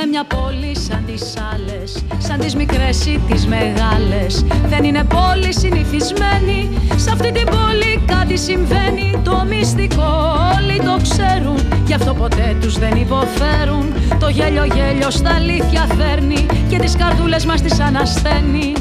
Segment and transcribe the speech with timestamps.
[0.00, 4.44] Είναι μια πόλη σαν τις άλλες Σαν τις μικρές ή τις μεγάλες.
[4.66, 9.20] Δεν είναι πόλη συνηθισμένη Σε αυτή την πόλη κάτι συμβαίνει.
[9.24, 13.92] Το μυστικό όλοι το ξέρουν Γι' αυτό ποτέ τους δεν υποφέρουν.
[14.20, 18.72] Το γέλιο γέλιο στα αλήθεια φέρνει Και τις καρδούλες μας τις ανασταίνει.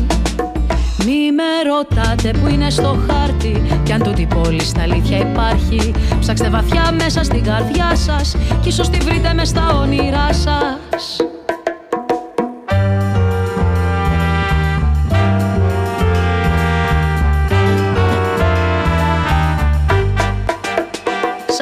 [1.05, 5.93] Μη με ρωτάτε που είναι στο χάρτη Κι αν τούτη πόλη στα αλήθεια υπάρχει.
[6.19, 11.21] Ψάξτε βαθιά μέσα στην καρδιά σας Κι ίσως τη βρείτε μες στα όνειρά σας Σ'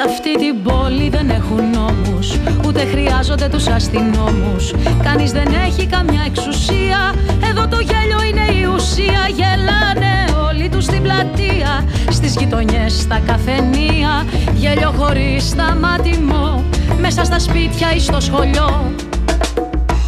[0.06, 4.74] αυτή την πόλη δεν έχουν νόμους Ούτε χρειάζονται τους αστυνόμους.
[5.04, 7.14] Κανείς δεν έχει καμιά εξουσία
[7.50, 9.28] Εδώ το γέλιο είναι η ουσία.
[9.36, 14.26] Γελάνε όλοι τους στην πλατεία Στις γειτονιές, στα καφενεία.
[14.54, 16.64] Γέλιο χωρίς σταματημό
[17.00, 18.96] Μέσα στα σπίτια ή στο σχολείο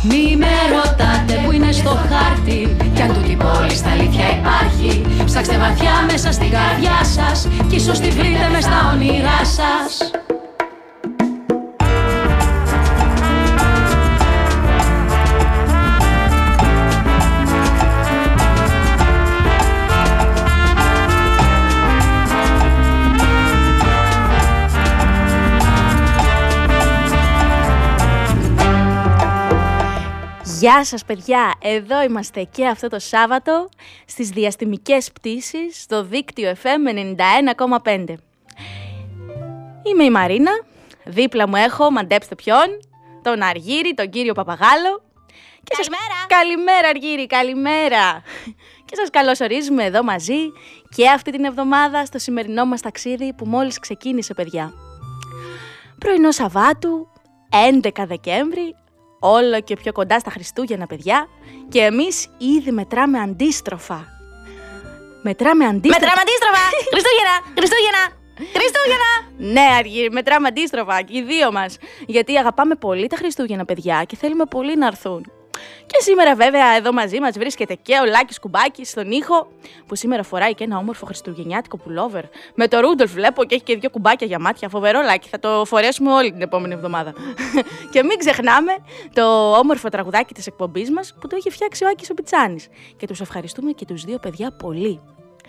[0.03, 2.75] μη με ρωτάτε που είναι στο χάρτη.
[2.93, 7.99] Κι αν τούτη πόλη στα αλήθεια υπάρχει Ψάξτε βαθιά μέσα στην καρδιά σας Κι ίσως
[7.99, 10.11] τη βρείτε μες στα όνειρά σας
[30.59, 33.69] Γεια σας παιδιά, εδώ είμαστε και αυτό το Σάββατο
[34.05, 36.87] στις διαστημικές πτήσεις στο δίκτυο FM
[37.85, 38.03] 91,5.
[39.83, 40.51] Είμαι η Μαρίνα,
[41.05, 42.65] δίπλα μου έχω, μαντέψτε ποιον,
[43.23, 45.01] τον Αργύρι, τον κύριο Παπαγάλο.
[45.63, 46.25] Και σας- Καλημέρα.
[46.27, 48.21] Καλημέρα Αργύρι, καλημέρα.
[48.85, 50.51] Και σας καλωσορίζουμε εδώ μαζί
[50.95, 54.73] και αυτή την εβδομάδα στο σημερινό μας ταξίδι που μόλις ξεκίνησε παιδιά.
[55.99, 57.07] Πρωινό Σαββάτου,
[57.49, 58.75] 11 Δεκέμβρη,
[59.19, 61.27] όλο και πιο κοντά στα Χριστούγεννα, παιδιά,
[61.69, 64.07] και εμείς ήδη μετράμε αντίστροφα.
[65.21, 65.99] Μετράμε αντίστροφα.
[65.99, 66.63] Μετράμε αντίστροφα!
[66.93, 67.35] Χριστούγεννα!
[67.57, 68.03] Χριστούγεννα!
[68.53, 69.11] Χριστούγεννα!
[69.53, 71.77] Ναι, Αργύρι, μετράμε αντίστροφα και οι δύο μας.
[72.05, 75.31] Γιατί αγαπάμε πολύ τα Χριστούγεννα, παιδιά, και θέλουμε πολύ να έρθουν.
[75.85, 79.47] Και σήμερα, βέβαια, εδώ μαζί μας βρίσκεται και ο Λάκης Κουμπάκης στον ήχο,
[79.87, 82.23] που σήμερα φοράει και ένα όμορφο χριστουγεννιάτικο πουλόβερ.
[82.55, 84.69] Με το Ρούντολφ βλέπω και έχει και δύο κουμπάκια για μάτια.
[84.69, 87.13] Φοβερό Λάκη, θα το φορέσουμε όλη την επόμενη εβδομάδα.
[87.91, 88.71] και μην ξεχνάμε
[89.13, 92.67] το όμορφο τραγουδάκι της εκπομπής μας που το είχε φτιάξει ο Άκης ο Πιτσάνης.
[92.97, 95.01] Και τους ευχαριστούμε και τους δύο παιδιά πολύ.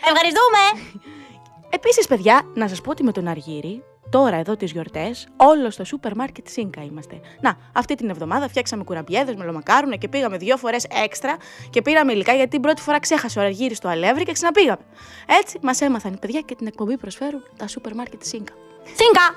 [0.04, 0.59] Ευχαριστούμε!
[1.70, 5.84] Επίσης, παιδιά, να σας πω ότι με τον Αργύρι, τώρα εδώ τις γιορτές, όλο στο
[5.84, 7.20] σούπερ μάρκετ Σίνκα είμαστε.
[7.40, 11.37] Να, αυτή την εβδομάδα φτιάξαμε κουραμπιέδες με λομακάρουνε και πήγαμε δύο φορές έξτρα
[11.70, 14.82] και πήραμε υλικά γιατί την πρώτη φορά ξέχασε ο Αργύρης το αλεύρι και ξαναπήγαμε.
[15.40, 18.52] Έτσι, μας έμαθαν οι παιδιά και την εκπομπή προσφέρουν τα σούπερ μάρκετ Σίνκα.
[18.84, 19.34] Σίνκα!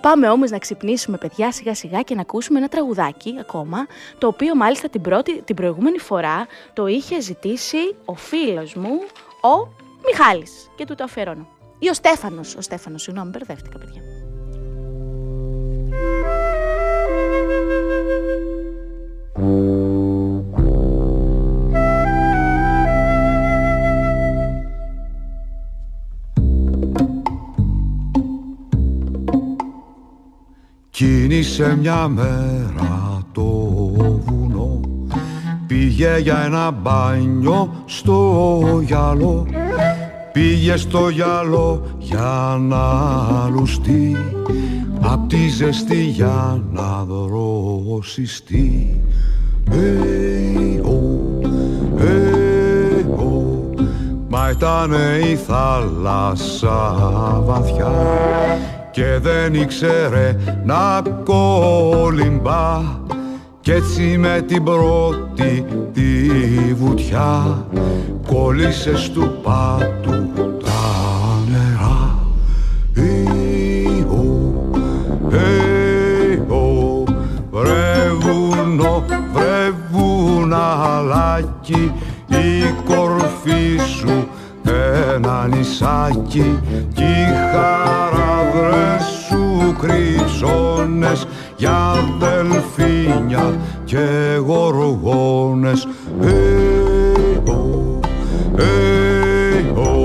[0.00, 3.86] Πάμε όμως να ξυπνήσουμε παιδιά σιγά σιγά και να ακούσουμε ένα τραγουδάκι ακόμα,
[4.18, 9.00] το οποίο μάλιστα την, πρώτη, την προηγούμενη φορά το είχε ζητήσει ο φίλος μου,
[9.40, 11.48] ο Μιχάλης και του το αφιερώνω.
[11.78, 14.02] Ή ο Στέφανος, ο Στέφανος, συγγνώμη, μπερδεύτηκα παιδιά.
[30.90, 33.42] Κίνησε μια μέρα το
[34.24, 34.80] βουνό
[35.66, 39.46] Πήγε για ένα μπάνιο στο γυαλό
[40.34, 42.82] Πήγε στο γυαλό για να
[43.48, 44.16] λουστεί
[45.00, 49.00] Απ' τη ζεστή για να δροσιστεί
[49.70, 51.46] Hey, oh,
[51.98, 53.84] hey, oh.
[54.28, 56.96] Μα ήτανε η θάλασσα
[57.44, 57.92] βαθιά
[58.90, 62.80] και δεν ήξερε να κολυμπά
[63.64, 66.28] κι έτσι με την πρώτη τη
[66.74, 67.66] βουτιά
[68.26, 70.30] κόλλησες στου πάτου
[70.64, 70.82] τα
[71.50, 72.18] νερά.
[72.94, 74.54] Ιω,
[76.48, 77.04] ιω,
[77.50, 81.92] βρε βουνό, βρε βουναλάκι
[82.28, 84.28] η κορφή σου
[85.14, 86.60] ένα νησάκι
[86.94, 91.26] κι οι χαράδρες σου κρυψώνες
[91.64, 94.06] για δελφίνια και
[94.46, 95.88] γοργόνες.
[96.20, 98.00] Hey, oh,
[98.58, 100.04] hey, oh.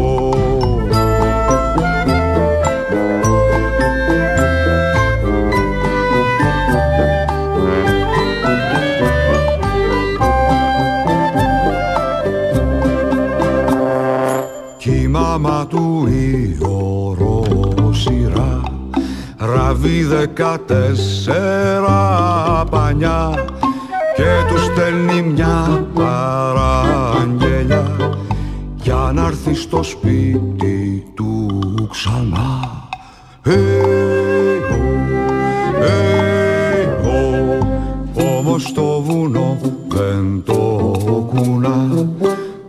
[14.77, 15.88] Κι η μάμα του
[19.81, 23.33] ραβεί δεκατέσσερα πανιά
[24.15, 27.87] και τους στέλνει μια παραγγελιά
[28.75, 31.47] για να έρθει στο σπίτι του
[31.91, 32.77] ξανά.
[33.45, 33.51] Hey,
[34.73, 34.77] oh,
[35.83, 37.07] hey, oh.
[38.37, 40.61] Όμως το βουνό δεν το
[41.33, 42.07] κουνά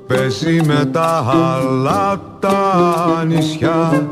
[0.07, 4.09] Πέσει με τα άλλα τα νησιά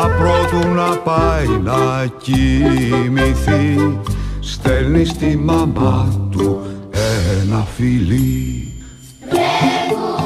[0.00, 3.98] Μα πρώτου να πάει να κοιμηθεί
[4.40, 6.60] Στέλνει στη μαμά του
[7.42, 8.72] ένα φιλί.
[9.20, 10.17] Βρεβούνο,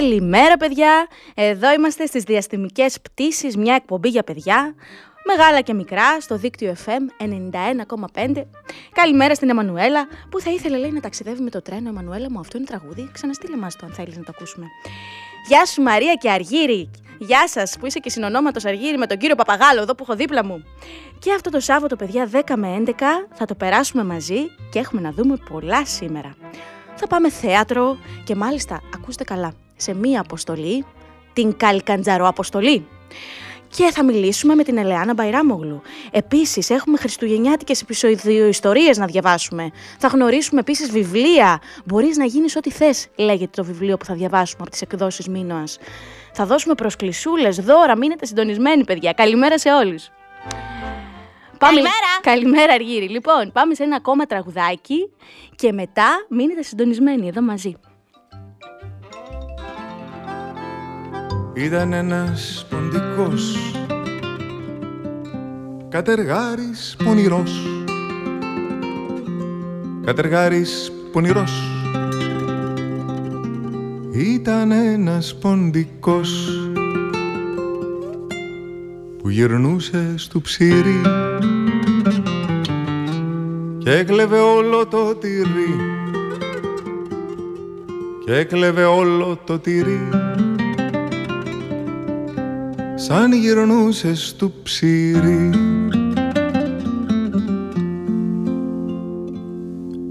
[0.00, 4.74] Καλημέρα παιδιά, εδώ είμαστε στις διαστημικές πτήσεις, μια εκπομπή για παιδιά,
[5.24, 7.24] μεγάλα και μικρά, στο δίκτυο FM
[8.14, 8.44] 91,5.
[8.92, 11.88] Καλημέρα στην Εμμανουέλα, που θα ήθελε λέει να ταξιδεύει με το τρένο.
[11.88, 14.66] Εμμανουέλα μου, αυτό είναι τραγούδι, ξαναστείλε μας το αν θέλεις να το ακούσουμε.
[15.48, 19.34] Γεια σου Μαρία και Αργύρι, γεια σας που είσαι και συνονόματος Αργύρι με τον κύριο
[19.34, 20.64] Παπαγάλο εδώ που έχω δίπλα μου.
[21.18, 22.92] Και αυτό το Σάββατο παιδιά 10 με 11
[23.34, 26.34] θα το περάσουμε μαζί και έχουμε να δούμε πολλά σήμερα.
[26.94, 30.84] Θα πάμε θέατρο και μάλιστα, ακούστε καλά, σε μία αποστολή,
[31.32, 32.86] την Καλκαντζαρό αποστολή.
[33.76, 35.82] Και θα μιλήσουμε με την Ελεάνα Μπαϊράμογλου.
[36.10, 39.70] Επίσης, έχουμε χριστουγεννιάτικες επεισοδιοϊστορίες να διαβάσουμε.
[39.98, 41.60] Θα γνωρίσουμε επίσης βιβλία.
[41.84, 45.78] Μπορείς να γίνεις ό,τι θες, λέγεται το βιβλίο που θα διαβάσουμε από τις εκδόσεις Μίνωας.
[46.32, 49.12] Θα δώσουμε προσκλησούλες, δώρα, μείνετε συντονισμένοι παιδιά.
[49.12, 50.08] Καλημέρα σε όλους.
[51.58, 51.72] Πάμε...
[51.72, 52.10] Καλημέρα.
[52.20, 53.08] Καλημέρα, Αργύρι.
[53.08, 55.10] Λοιπόν, πάμε σε ένα ακόμα τραγουδάκι
[55.54, 57.74] και μετά μείνετε συντονισμένοι εδώ μαζί.
[61.54, 63.56] Ήταν ένας ποντικός
[65.88, 67.82] Κατεργάρης πονηρός.
[70.04, 71.52] Κατεργάρης πονηρός.
[74.12, 76.60] Ήταν ένας ποντικός
[79.22, 81.00] Που γυρνούσε στο ψήρι
[83.78, 85.76] Και έκλεβε όλο το τυρί.
[88.24, 90.08] Και έκλεβε όλο το τυρί
[93.06, 95.50] σαν γυρνούσες στο ψήρι.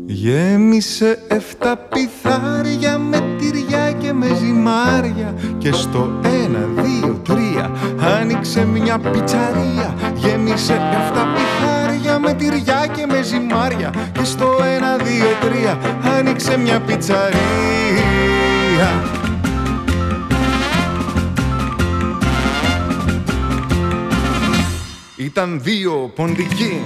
[0.06, 7.72] Γέμισε εφτά πιθάρια με τυριά και με ζυμάρια και στο ένα, δύο, τρία
[8.20, 15.28] άνοιξε μια πιτσαρία Γέμισε εφτά πιθάρια με τυριά και με ζυμάρια και στο ένα, δύο,
[15.42, 15.78] τρία
[16.18, 17.40] άνοιξε μια πιτσαρία
[25.20, 26.82] Ήταν δύο ποντικοί.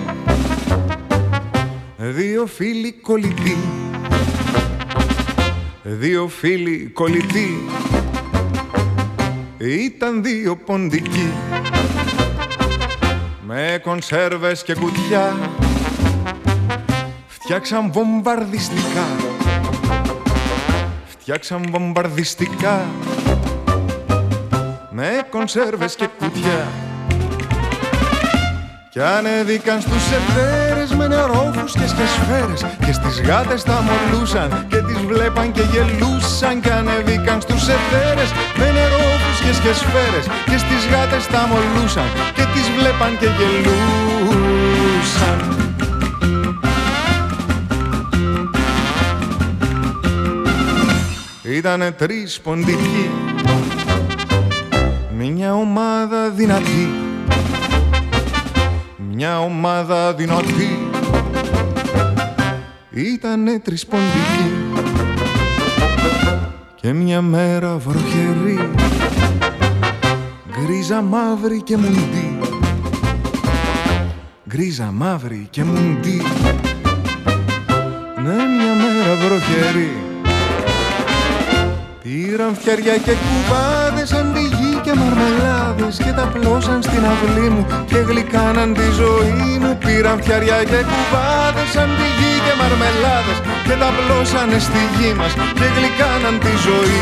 [1.98, 3.58] Δύο φίλοι κολλητοί.
[5.84, 7.68] Δύο φίλοι κολλητοί.
[9.58, 11.32] Ήταν δύο ποντικοί.
[13.46, 15.38] Με κονσέρβες και κουτιά.
[17.28, 19.06] Φτιάξαν βομβαρδιστικά.
[21.06, 22.86] Φτιάξαν βομβαρδιστικά.
[24.92, 26.68] Με κονσέρβες και κουτιά
[28.94, 34.98] κι ανέβηκαν στους εθέρες με νερόφους και σκεσφαίρες Και στις γάτες τα μολούσαν και τις
[34.98, 41.48] βλέπαν και γελούσαν Κι ανέβηκαν στους εθέρες με νερόφους και σκεσφαίρες Και στις γάτες τα
[41.48, 43.78] μολούσαν και τις βλέπαν και γελούσαν.
[51.42, 53.10] Ήτανε τρεις ποντικοί
[55.18, 57.12] Μια ομάδα δυνατή
[59.15, 60.89] Μια ομάδα δυνατή.
[62.89, 64.53] Ήτανε τρεις ποντικοί
[66.75, 68.70] Και μια μέρα βροχερή.
[70.51, 72.39] Γκρίζα μαύρη και μουντή.
[74.50, 76.22] Γκρίζα μαύρη και μουντή.
[78.24, 80.03] Ναι μια μέρα βροχερή
[82.36, 87.63] Πήραν φτιαριά και κουβάδες σαν τη γη και μαρμελάδες Και τα πλώσαν στην αυλή μου
[87.90, 89.78] και γλυκάναν τη ζωή μου.
[89.86, 93.38] Πήραν φτιαριά και κουβάδες σαν τη γη και μαρμελάδες
[93.68, 97.02] Και τα πλώσανε στη γη μας και γλυκάναν τη ζωή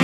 [0.00, 0.03] μας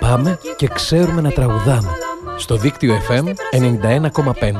[0.00, 1.90] αγαπάμε και ξέρουμε να τραγουδάμε.
[2.36, 4.52] Στο δίκτυο FM 91,5.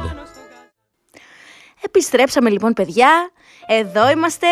[1.80, 3.30] Επιστρέψαμε λοιπόν παιδιά,
[3.66, 4.46] εδώ είμαστε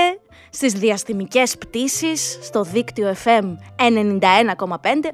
[0.51, 3.43] στις διαστημικές πτήσεις στο δίκτυο FM
[3.77, 5.11] 91,5.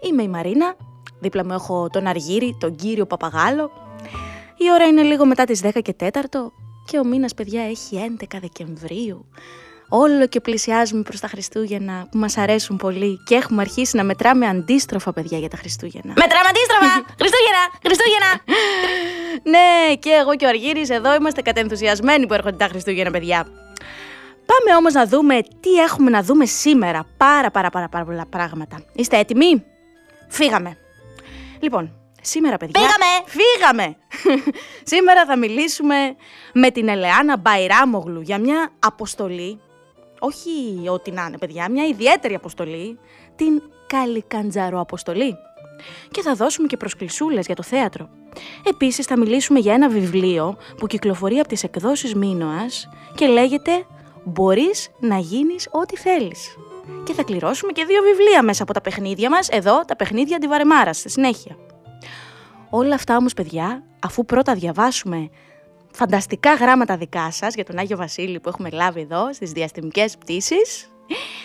[0.00, 0.76] Είμαι η Μαρίνα,
[1.20, 3.70] δίπλα μου έχω τον Αργύρι, τον κύριο Παπαγάλο.
[4.56, 6.08] Η ώρα είναι λίγο μετά τις 10 και 4
[6.84, 9.26] και ο μήνας παιδιά έχει 11 Δεκεμβρίου.
[9.92, 14.46] Όλο και πλησιάζουμε προς τα Χριστούγεννα που μας αρέσουν πολύ και έχουμε αρχίσει να μετράμε
[14.46, 16.12] αντίστροφα παιδιά για τα Χριστούγεννα.
[16.16, 17.14] Μετράμε αντίστροφα!
[17.18, 17.62] Χριστούγεννα!
[17.84, 18.30] Χριστούγεννα!
[19.42, 23.46] Ναι, και εγώ και ο Αργύρης εδώ είμαστε κατενθουσιασμένοι που έρχονται τα Χριστούγεννα, παιδιά.
[24.46, 27.06] Πάμε όμως να δούμε τι έχουμε να δούμε σήμερα.
[27.16, 28.82] Πάρα πάρα πάρα, πάρα πολλά πράγματα.
[28.92, 29.64] Είστε έτοιμοι;
[30.28, 30.76] Φύγαμε.
[31.60, 32.80] Λοιπόν, σήμερα παιδιά...
[32.80, 33.06] Φύγαμε!
[33.26, 33.96] Φύγαμε!
[34.92, 35.96] σήμερα θα μιλήσουμε
[36.52, 39.60] με την Ελεάνα Μπαϊράμογλου για μια αποστολή,
[40.20, 42.98] όχι ό,τι να είναι παιδιά, μια ιδιαίτερη αποστολή,
[43.36, 45.36] την Καλικαντζάρο αποστολή.
[46.10, 48.08] Και θα δώσουμε και προσκλησούλες για το θέατρο.
[48.64, 53.86] Επίσης θα μιλήσουμε για ένα βιβλίο που κυκλοφορεί από τις εκδόσεις Μίνωας και λέγεται
[54.24, 56.56] «Μπορείς να γίνεις ό,τι θέλεις».
[57.04, 60.98] Και θα κληρώσουμε και δύο βιβλία μέσα από τα παιχνίδια μας, εδώ τα παιχνίδια αντιβαρεμάρας,
[60.98, 61.56] στη συνέχεια.
[62.70, 65.30] Όλα αυτά όμως παιδιά, αφού πρώτα διαβάσουμε
[65.92, 70.90] φανταστικά γράμματα δικά σας για τον Άγιο Βασίλη που έχουμε λάβει εδώ στις διαστημικές πτήσεις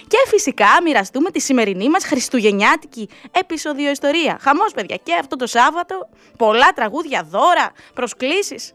[0.07, 4.37] και φυσικά μοιραστούμε τη σημερινή μας χριστουγεννιάτικη επεισόδιο ιστορία.
[4.41, 8.73] Χαμός παιδιά και αυτό το Σάββατο, πολλά τραγούδια, δώρα, προσκλήσεις.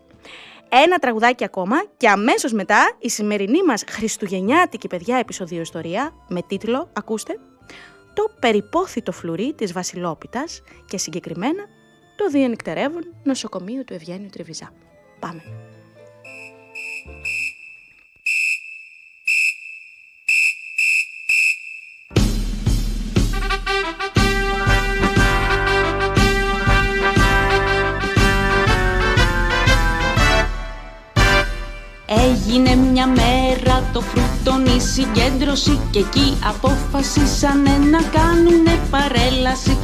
[0.69, 6.91] Ένα τραγουδάκι ακόμα και αμέσως μετά η σημερινή μας χριστουγεννιάτικη παιδιά επεισόδιο ιστορία με τίτλο,
[6.93, 7.39] ακούστε,
[8.15, 11.65] το περιπόθητο φλουρί της Βασιλόπιτας και συγκεκριμένα
[12.17, 14.73] το διενυκτερεύον νοσοκομείο του Ευγένιου Τριβιζά.
[15.21, 15.43] Πάμε.
[32.07, 39.79] Έγινε μια μέρα το φρουτονή συγκέντρωση και εκεί αποφασίσανε να κάνουνε παρέλαση.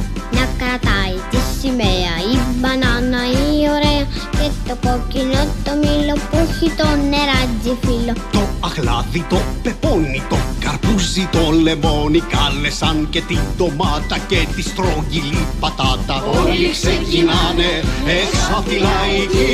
[4.87, 11.51] Κόκκινο το μήλο που έχει το νεράτζι φύλλο Το αχλάδι, το πεπόνι, το καρπούζι, το
[11.63, 16.23] λεμόνι Κάλεσαν και την ντομάτα και τη στρογγυλή πατάτα.
[16.43, 17.71] Όλοι ξεκινάνε
[18.19, 19.53] έξω απ' τη λαϊκή.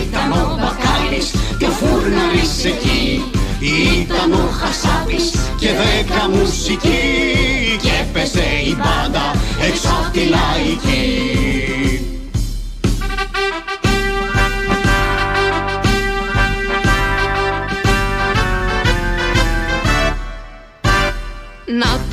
[0.00, 1.28] Ήταν ο Μπακάλης
[1.58, 3.24] και ο Φούρναρης εκεί.
[4.00, 5.26] Ήταν ο Χασάπης
[5.60, 7.02] και δέκα μουσικοί.
[7.82, 9.26] Και έπεσε η μπάντα
[9.68, 11.57] έξω απ' τη λαϊκή.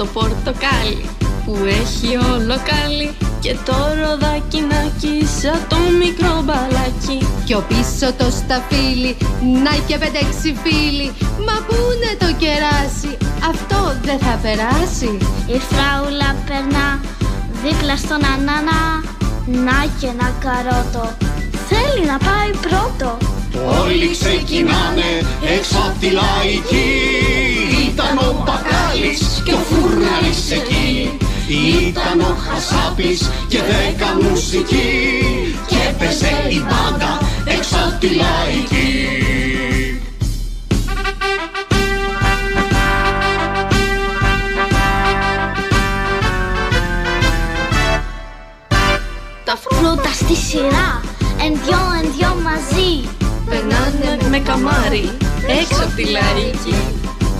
[0.05, 1.09] Το πορτοκάλι
[1.45, 3.07] που έχει όλο κάλι
[3.39, 4.81] και το ροδάκι να
[5.39, 7.27] σαν το μικρό μπαλάκι.
[7.45, 9.17] Πιο πίσω το σταφύλι,
[9.63, 11.07] να και πέντε-έξι φίλοι.
[11.45, 13.11] Μα πού είναι το κεράσι,
[13.51, 15.11] αυτό δεν θα περάσει.
[15.55, 16.87] Η φράουλα περνά
[17.63, 18.81] δίπλα στον ανάνα.
[19.65, 21.05] Να και ένα καρότο,
[21.69, 23.17] θέλει να πάει πρώτο.
[23.83, 25.09] Όλοι ξεκινάνε
[25.57, 26.89] έξω απ' τη λαϊκή.
[27.89, 31.17] Ήταν ο Μπακάλης και ο Φούρναρης εκεί.
[31.87, 39.19] Ήταν ο Χασάπης και δέκα μουσική και έπεσε η μπάντα έξω απ' τη λαϊκή.
[49.43, 51.01] Τα φρούτα στη σειρά,
[51.45, 53.09] εν δυο εν δυο μαζί.
[53.49, 55.17] Περνάνε με καμάρι
[55.59, 56.75] έξω απ' τη λαϊκή.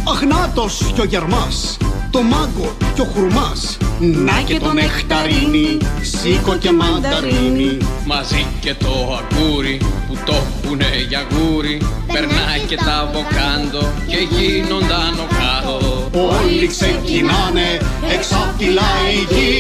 [0.08, 1.78] Αγνάτος κι ο Γερμάς
[2.16, 3.78] το μάγκο και ο χουρμάς.
[4.00, 7.78] Να και το νεκταρίνι, σίκο και μανταρίνι.
[8.06, 11.82] Μαζί και το αγκούρι που το πουνε για γούρι
[12.14, 15.78] Περνάει και τα βοκάντο και γίνονταν ο κάτω
[16.12, 17.68] Όλοι ξεκινάνε
[18.16, 19.54] έξω απ' τη λαϊκή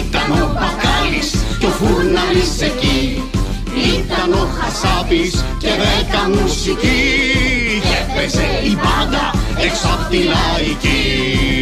[0.00, 3.22] Ήταν ο Μπακάλης και ο Φούρναρης εκεί.
[3.94, 7.00] Ήταν ο Χασάπης και δέκα μουσική
[7.82, 11.57] και έπαιζε η μπάντα έξω απ' τη λαϊκή.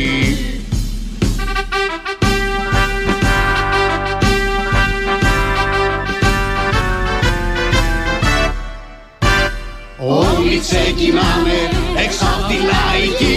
[10.47, 11.61] Όλοι ξεκινάνε
[12.05, 13.37] έξω απ' τη λαϊκή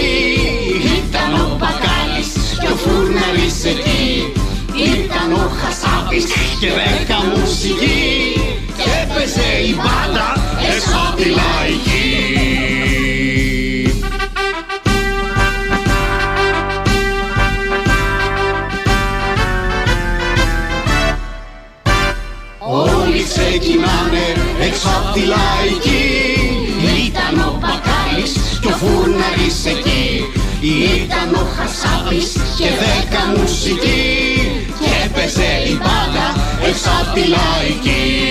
[0.98, 4.32] Ήταν ο Μπακάλης και ο Φούρναρης εκεί.
[4.92, 6.24] Ήταν ο Χασάπης
[6.60, 8.32] και δέκα μουσική
[8.76, 10.28] Και έπαιζε η μπάντα
[10.74, 12.00] έξω απ' τη λαϊκή.
[22.58, 24.26] Όλοι ξεκινάνε
[24.66, 25.40] έξω απ' τη λαϊκή.
[25.80, 25.99] Ήταν ο
[28.60, 30.24] Μπακάλης και ο Φούρναρης εκεί
[31.04, 34.36] Ήταν ο Χασάπης και δέκα μουσική
[34.78, 36.28] Και έπαιζε η μπάλα
[36.68, 38.28] έξω απ' τη λαϊκή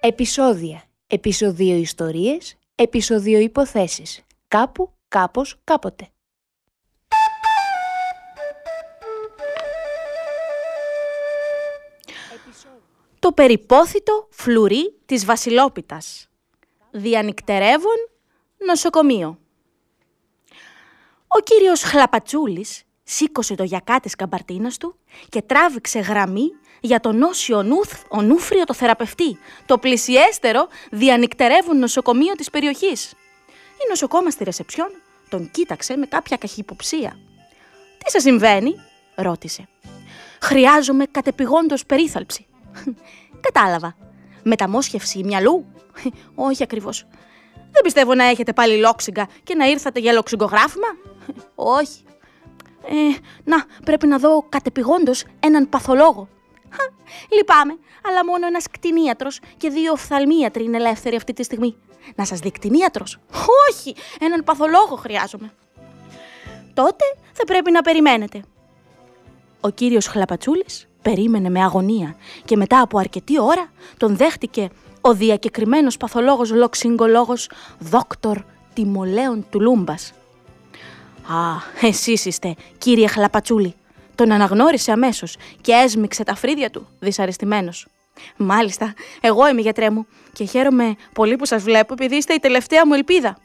[0.00, 0.82] Επισόδια.
[1.06, 2.56] Επισοδίο ιστορίες.
[2.74, 4.20] Επισοδίο υποθέσεις.
[4.48, 6.08] Κάπου, κάπως, κάποτε.
[13.18, 16.28] Το περιπόθητο φλουρί της Βασιλόπιτας.
[16.90, 17.96] Διανυκτερεύον
[18.66, 19.38] νοσοκομείο.
[21.26, 26.50] Ο κύριος Χλαπατσούλης σήκωσε το γιακά της καμπαρτίνας του και τράβηξε γραμμή
[26.80, 33.12] για τον όσιο νουθ, ονούφριο το θεραπευτή, το πλησιέστερο διανυκτερεύουν νοσοκομείο της περιοχής.
[33.76, 34.88] Η νοσοκόμα στη ρεσεψιόν
[35.28, 37.18] τον κοίταξε με κάποια καχυποψία.
[37.98, 38.74] «Τι σε συμβαίνει»
[39.14, 39.68] ρώτησε.
[40.40, 42.46] «Χρειάζομαι κατεπηγόντως περίθαλψη».
[43.46, 43.96] «Κατάλαβα.
[44.42, 45.66] Μεταμόσχευση μυαλού»
[46.48, 47.06] «Όχι ακριβώς.
[47.70, 50.86] Δεν πιστεύω να έχετε πάλι λόξιγκα και να ήρθατε για λοξιγκογράφημα»
[51.54, 52.02] «Όχι».
[52.90, 56.28] Ε, να, πρέπει να δω κατεπηγόντως έναν παθολόγο.
[57.36, 61.76] Λυπάμαι, αλλά μόνο ένας κτηνίατρος και δύο οφθαλμίατροι είναι ελεύθεροι αυτή τη στιγμή.
[62.14, 63.18] Να σας δει κτηνίατρος;
[63.70, 65.52] Όχι, έναν παθολόγο χρειάζομαι.
[66.74, 68.42] Τότε θα πρέπει να περιμένετε.
[69.60, 74.68] Ο κύριος Χλαπατσούλης περίμενε με αγωνία και μετά από αρκετή ώρα τον δέχτηκε
[75.00, 78.38] ο διακεκριμένος παθολόγος λοξιγκολόγος δόκτωρ
[78.74, 80.12] Τιμολέων Τουλούμπας.
[81.22, 83.74] «Α, εσείς είστε, κύριε Χλαπατσούλη»,
[84.14, 87.86] τον αναγνώρισε αμέσως και έσμιξε τα φρύδια του, δυσαρεστημένος.
[88.36, 92.86] Μάλιστα, εγώ είμαι γιατρέ μου και χαίρομαι πολύ που σας βλέπω επειδή είστε η τελευταία
[92.86, 93.38] μου ελπίδα.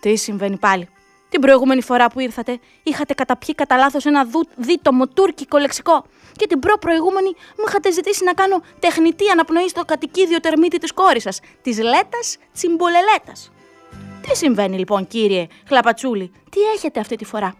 [0.00, 0.88] Τι συμβαίνει πάλι.
[1.28, 6.04] Την προηγούμενη φορά που ήρθατε, είχατε καταπιεί κατά λάθος ένα δου, δίτομο τουρκικό λεξικό.
[6.36, 11.22] Και την προ-προηγούμενη μου είχατε ζητήσει να κάνω τεχνητή αναπνοή στο κατοικίδιο τερμίτη της κόρης
[11.22, 13.50] σας, της Λέτας Τσιμπολελέτας.
[14.22, 17.54] Τι συμβαίνει λοιπόν, κύριε Χλαπατσούλη, τι έχετε αυτή τη φορά;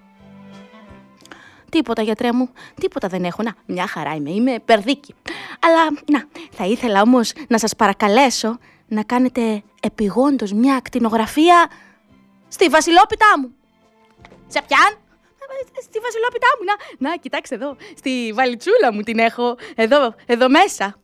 [1.70, 2.48] Τίποτα, γιατρέ μου,
[2.80, 3.42] τίποτα δεν έχω.
[3.42, 5.14] Να, μια χαρά είμαι, είμαι περδίκη.
[5.60, 11.70] Αλλά, να, θα ήθελα όμως να σας παρακαλέσω να κάνετε επιγόντως μια ακτινογραφία
[12.48, 13.54] στη βασιλόπιτά μου.
[14.48, 14.92] Σε ποιαν;
[15.82, 20.94] Στη βασιλόπιτά μου, να, να, κοιτάξτε εδώ, στη βαλιτσούλα μου την έχω, εδώ, εδώ μέσα.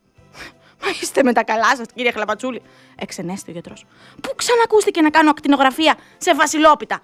[1.01, 2.63] Είστε με τα καλά σας, κύριε Χλαπατσούλη.
[2.97, 3.87] Εξενέστη ο γιατρός.
[4.23, 7.03] Πού ξανακούστηκε να κάνω ακτινογραφία σε βασιλόπιτα;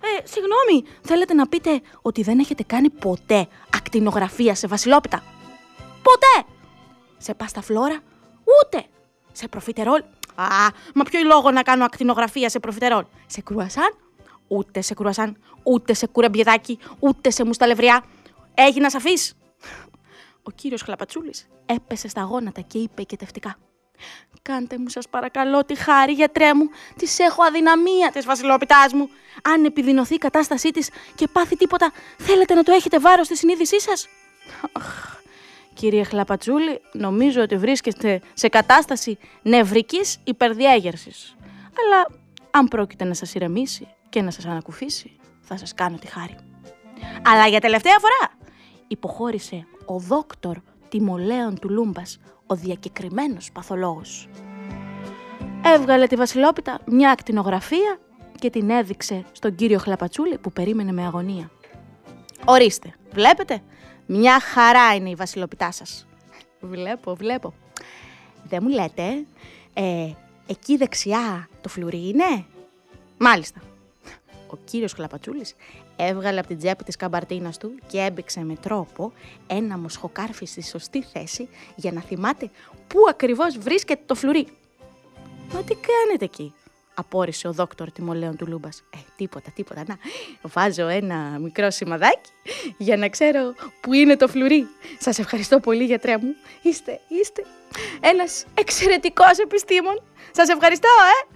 [0.00, 5.22] Ε, συγγνώμη, θέλετε να πείτε ότι δεν έχετε κάνει ποτέ ακτινογραφία σε βασιλόπιτα;
[6.02, 6.48] Ποτέ!
[7.16, 7.98] Σε πάστα φλόρα,
[8.62, 8.84] ούτε.
[9.32, 10.02] Σε προφιτερόλ;
[10.34, 10.46] Α,
[10.94, 13.96] μα ποιο λόγο να κάνω ακτινογραφία σε προφιτερόλ; Σε κρουασάν,
[14.48, 18.04] ούτε σε κρουασάν, ούτε σε κουρεμπιεδάκι, ούτε σε μουσταλευριά.
[18.54, 19.34] Έγινα σαφής.
[20.42, 23.56] Ο κύριος Χλαπατσούλης έπεσε στα γόνατα και είπε κετευτικά.
[24.42, 29.08] Κάντε μου σας παρακαλώ τη χάρη γιατρέ μου, της έχω αδυναμία της βασιλόπιτάς μου.
[29.42, 33.80] Αν επιδεινωθεί η κατάστασή της και πάθει τίποτα, θέλετε να το έχετε βάρος στη συνείδησή
[33.80, 34.08] σας.
[34.72, 35.14] Αχ,
[35.74, 41.36] Κύριε Χλαπατσούλη, νομίζω ότι βρίσκεστε σε κατάσταση νευρικής υπερδιέγερσης.
[41.84, 42.06] Αλλά
[42.50, 46.36] αν πρόκειται να σας ηρεμήσει και να σας ανακουφίσει, θα σας κάνω τη χάρη.
[47.24, 48.32] Αλλά για τελευταία φορά
[48.88, 50.56] υποχώρησε ο δόκτωρ
[50.88, 54.28] Τιμολέων του Λούμπας, ο διακεκριμένος παθολόγος.
[55.64, 57.98] Έβγαλε τη βασιλόπιτα μια ακτινογραφία
[58.38, 61.50] και την έδειξε στον κύριο Χλαπατσούλη που περίμενε με αγωνία.
[62.44, 63.62] Ορίστε, βλέπετε,
[64.06, 66.06] μια χαρά είναι η βασιλοπιτά σας.
[66.60, 67.54] Βλέπω, βλέπω.
[68.44, 69.26] Δεν μου λέτε,
[69.74, 70.10] ε,
[70.46, 72.44] εκεί δεξιά το φλουρί είναι;
[73.18, 73.60] Μάλιστα.
[74.46, 75.54] Ο κύριος Χλαπατσούλης
[75.96, 79.12] έβγαλε από την τσέπη της καμπαρτίνας του και έμπηξε με τρόπο
[79.46, 82.50] ένα μοσχοκάρφι στη σωστή θέση για να θυμάται
[82.86, 84.46] πού ακριβώς βρίσκεται το φλουρί.
[85.52, 86.54] Μα τι κάνετε εκεί,
[86.94, 88.82] απόρρισε ο δόκτωρ τιμολέων του Λούμπας.
[88.94, 89.96] Ε, τίποτα, τίποτα, να.
[90.42, 92.30] Βάζω ένα μικρό σημαδάκι
[92.78, 94.66] για να ξέρω πού είναι το φλουρί.
[94.98, 96.34] Σας ευχαριστώ πολύ γιατρέ μου.
[96.62, 97.44] Είστε, είστε
[98.00, 100.02] ένας εξαιρετικός επιστήμον.
[100.30, 101.34] Σας ευχαριστώ, ε!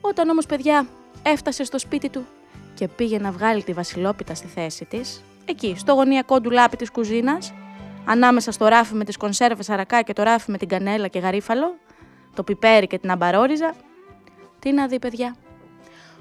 [0.00, 0.86] Όταν όμως, παιδιά,
[1.22, 2.26] έφτασε στο σπίτι του
[2.74, 7.52] και πήγε να βγάλει τη βασιλόπιτα στη θέση της, εκεί, στο γωνιακό ντουλάπι της κουζίνας,
[8.04, 11.74] ανάμεσα στο ράφι με τις κονσέρβες αρακά και το ράφι με την κανέλα και γαρίφαλο,
[12.34, 13.74] το πιπέρι και την αμπαρόριζα,
[14.58, 15.36] τι να δει παιδιά.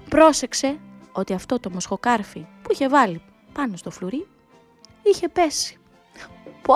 [0.09, 0.79] Πρόσεξε
[1.11, 3.21] ότι αυτό το μοσχοκάρφι που είχε βάλει
[3.53, 4.27] πάνω στο φλουρί
[5.03, 5.77] είχε πέσει.
[6.61, 6.75] Πω!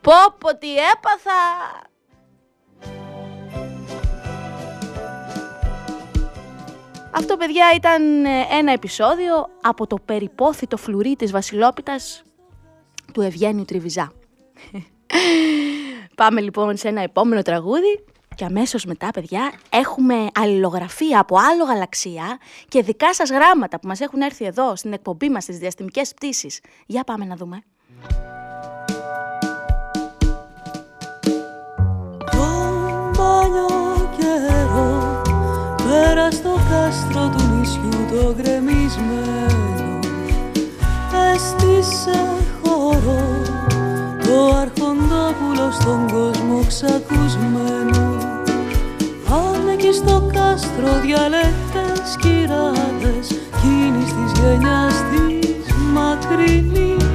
[0.00, 1.91] Πω πω τι έπαθα!
[7.14, 12.22] Αυτό, παιδιά, ήταν ε, ένα επεισόδιο από το περιπόθητο φλουρί της Βασιλόπιτας
[13.12, 14.12] του Ευγένιου Τριβιζά.
[16.16, 22.38] Πάμε λοιπόν σε ένα επόμενο τραγούδι και αμέσως μετά, παιδιά, έχουμε αλληλογραφία από άλλο γαλαξία
[22.68, 26.60] και δικά σας γράμματα που μας έχουν έρθει εδώ στην εκπομπή μας στις διαστημικές πτήσεις.
[26.86, 27.62] Για πάμε να δούμε.
[36.92, 39.98] Στο κάστρο του νησιού το γκρεμισμένο.
[41.34, 42.20] Έστησε
[42.62, 43.22] χώρο
[44.24, 48.16] το αρχοντόπουλο στον κόσμο ξακουσμένο
[49.30, 53.26] αν εκεί στο κάστρο διαλέκτες κυράδες
[53.60, 57.14] κίνης της γενιάς της μακρινής.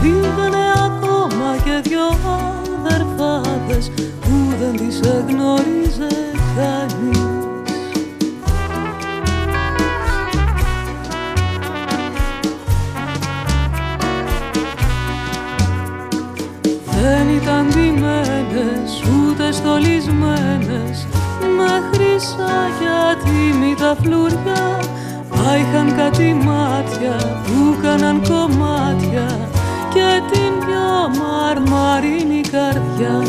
[0.00, 2.08] Πήγανε ακόμα και δυο
[2.78, 3.90] αδερφάδες
[4.20, 6.08] που δεν τις εγνώριζε
[6.56, 7.27] κανείς
[19.58, 21.06] στολισμένες
[21.56, 24.78] με χρυσά γιατί τα φλουριά
[25.30, 29.48] Μα είχαν κάτι μάτια που κάναν κομμάτια
[29.94, 30.88] και την πιο
[31.20, 33.22] μαρμαρίνη καρδιά.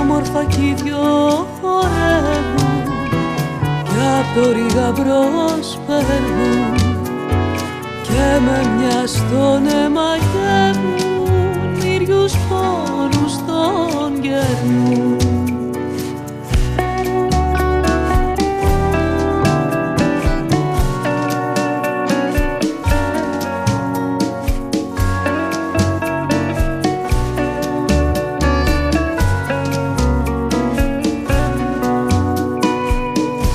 [0.00, 2.82] Όμορφα κι οι δυο χορεύουν
[3.82, 6.74] κι απ' το ρίγα μπρος περνούν
[8.02, 11.12] και με μια στον αίμα γεύουν
[11.94, 13.31] ίδιους πόνους
[13.72, 15.16] των γερνούν.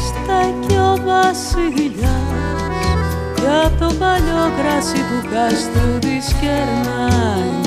[0.08, 2.62] Στέκει ο βασιλιάς
[3.36, 7.66] κι απ' το παλιό κράσι του κάστρου της κερνάει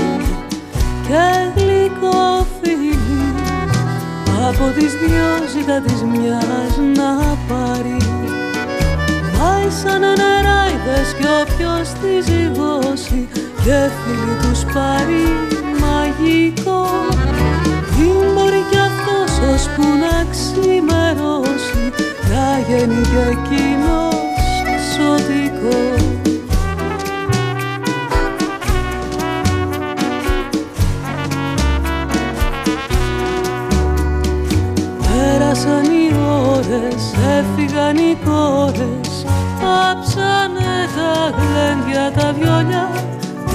[1.07, 2.40] και γλυκό φίλι
[4.51, 7.11] από τις δυο ζητά της μιας να
[7.49, 7.97] πάρει.
[9.39, 13.29] Πάει σαν νεράιδες κι όποιος τη ζυγώσει
[13.65, 15.25] και φίλοι τους πάρει
[15.83, 16.85] μαγικό.
[18.07, 21.85] Ή μπορεί κι αυτός ώσπου να ξημερώσει
[22.31, 24.15] να γίνει κι εκείνος
[24.77, 26.10] ξωτικό
[37.39, 39.13] έφυγαν οι κόρες
[39.61, 42.89] Πάψανε τα γλέντια τα βιολιά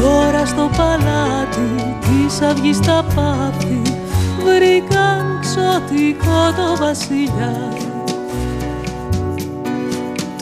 [0.02, 3.82] Τώρα στο παλάτι της αυγής τα πάθη
[4.44, 7.76] Βρήκαν ξωτικό το βασιλιά.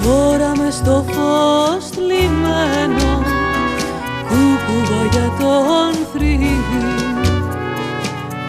[0.03, 3.23] Τώρα μες στο φως θλιμμένο
[4.27, 6.57] Κούκουγα για τον θρύβη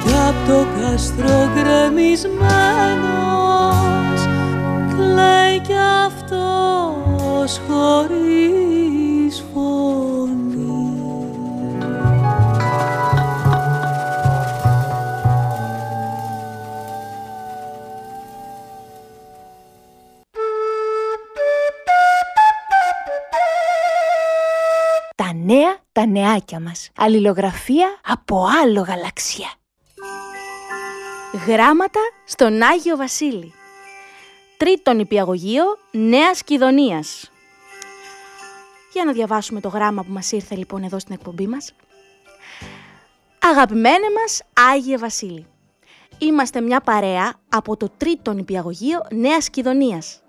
[0.05, 4.14] Κι απ' το κάστρο γκρεμισμένος
[4.97, 5.75] Κλαίει κι
[6.07, 10.73] αυτός χωρίς φωνή
[25.17, 26.91] Τα νέα, τα νεάκια μας.
[26.97, 29.49] Αλληλογραφία από άλλο γαλαξία.
[31.47, 33.53] Γράμματα στον Άγιο Βασίλη.
[34.65, 37.31] Τρίτον υπηαγωγείο Νέας Κιδωνίας.
[38.93, 41.75] Για να διαβάσουμε το γράμμα που μας ήρθε λοιπόν εδώ στην εκπομπή μας.
[43.39, 45.47] Αγαπημένε μας Άγιε Βασίλη.
[46.19, 50.23] Είμαστε μια παρέα από το τρίτον υπηαγωγείο Νέας Κιδωνίας.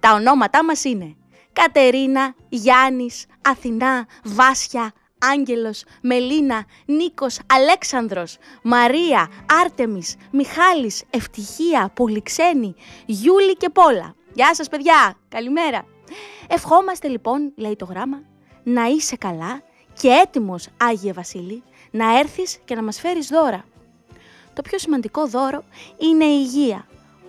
[0.00, 1.16] Τα ονόματά μας είναι
[1.52, 4.92] Κατερίνα, Γιάννης, Αθηνά, Βάσια,
[5.32, 9.28] Άγγελος, Μελίνα, Νίκος, Αλέξανδρος, Μαρία,
[9.64, 12.74] Άρτεμις, Μιχάλης, Ευτυχία, Πολυξένη,
[13.06, 14.14] Γιούλη και Πόλα.
[14.32, 15.84] Γεια σας παιδιά, καλημέρα.
[16.48, 18.22] Ευχόμαστε λοιπόν, λέει το γράμμα,
[18.62, 19.62] να είσαι καλά
[20.00, 23.64] και έτοιμος, Άγιε Βασίλη, να έρθεις και να μας φέρεις δώρα.
[24.52, 25.64] Το πιο σημαντικό δώρο
[25.98, 26.86] είναι η υγεία.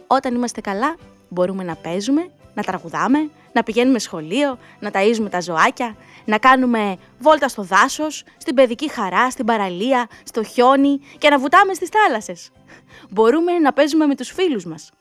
[0.08, 0.96] Όταν είμαστε καλά,
[1.30, 7.48] μπορούμε να παίζουμε, να τραγουδάμε, να πηγαίνουμε σχολείο, να ταΐζουμε τα ζωάκια, να κάνουμε βόλτα
[7.48, 12.50] στο δάσος, στην παιδική χαρά, στην παραλία, στο χιόνι και να βουτάμε στις θάλασσες.
[13.10, 14.92] Μπορούμε να παίζουμε με τους φίλους μας.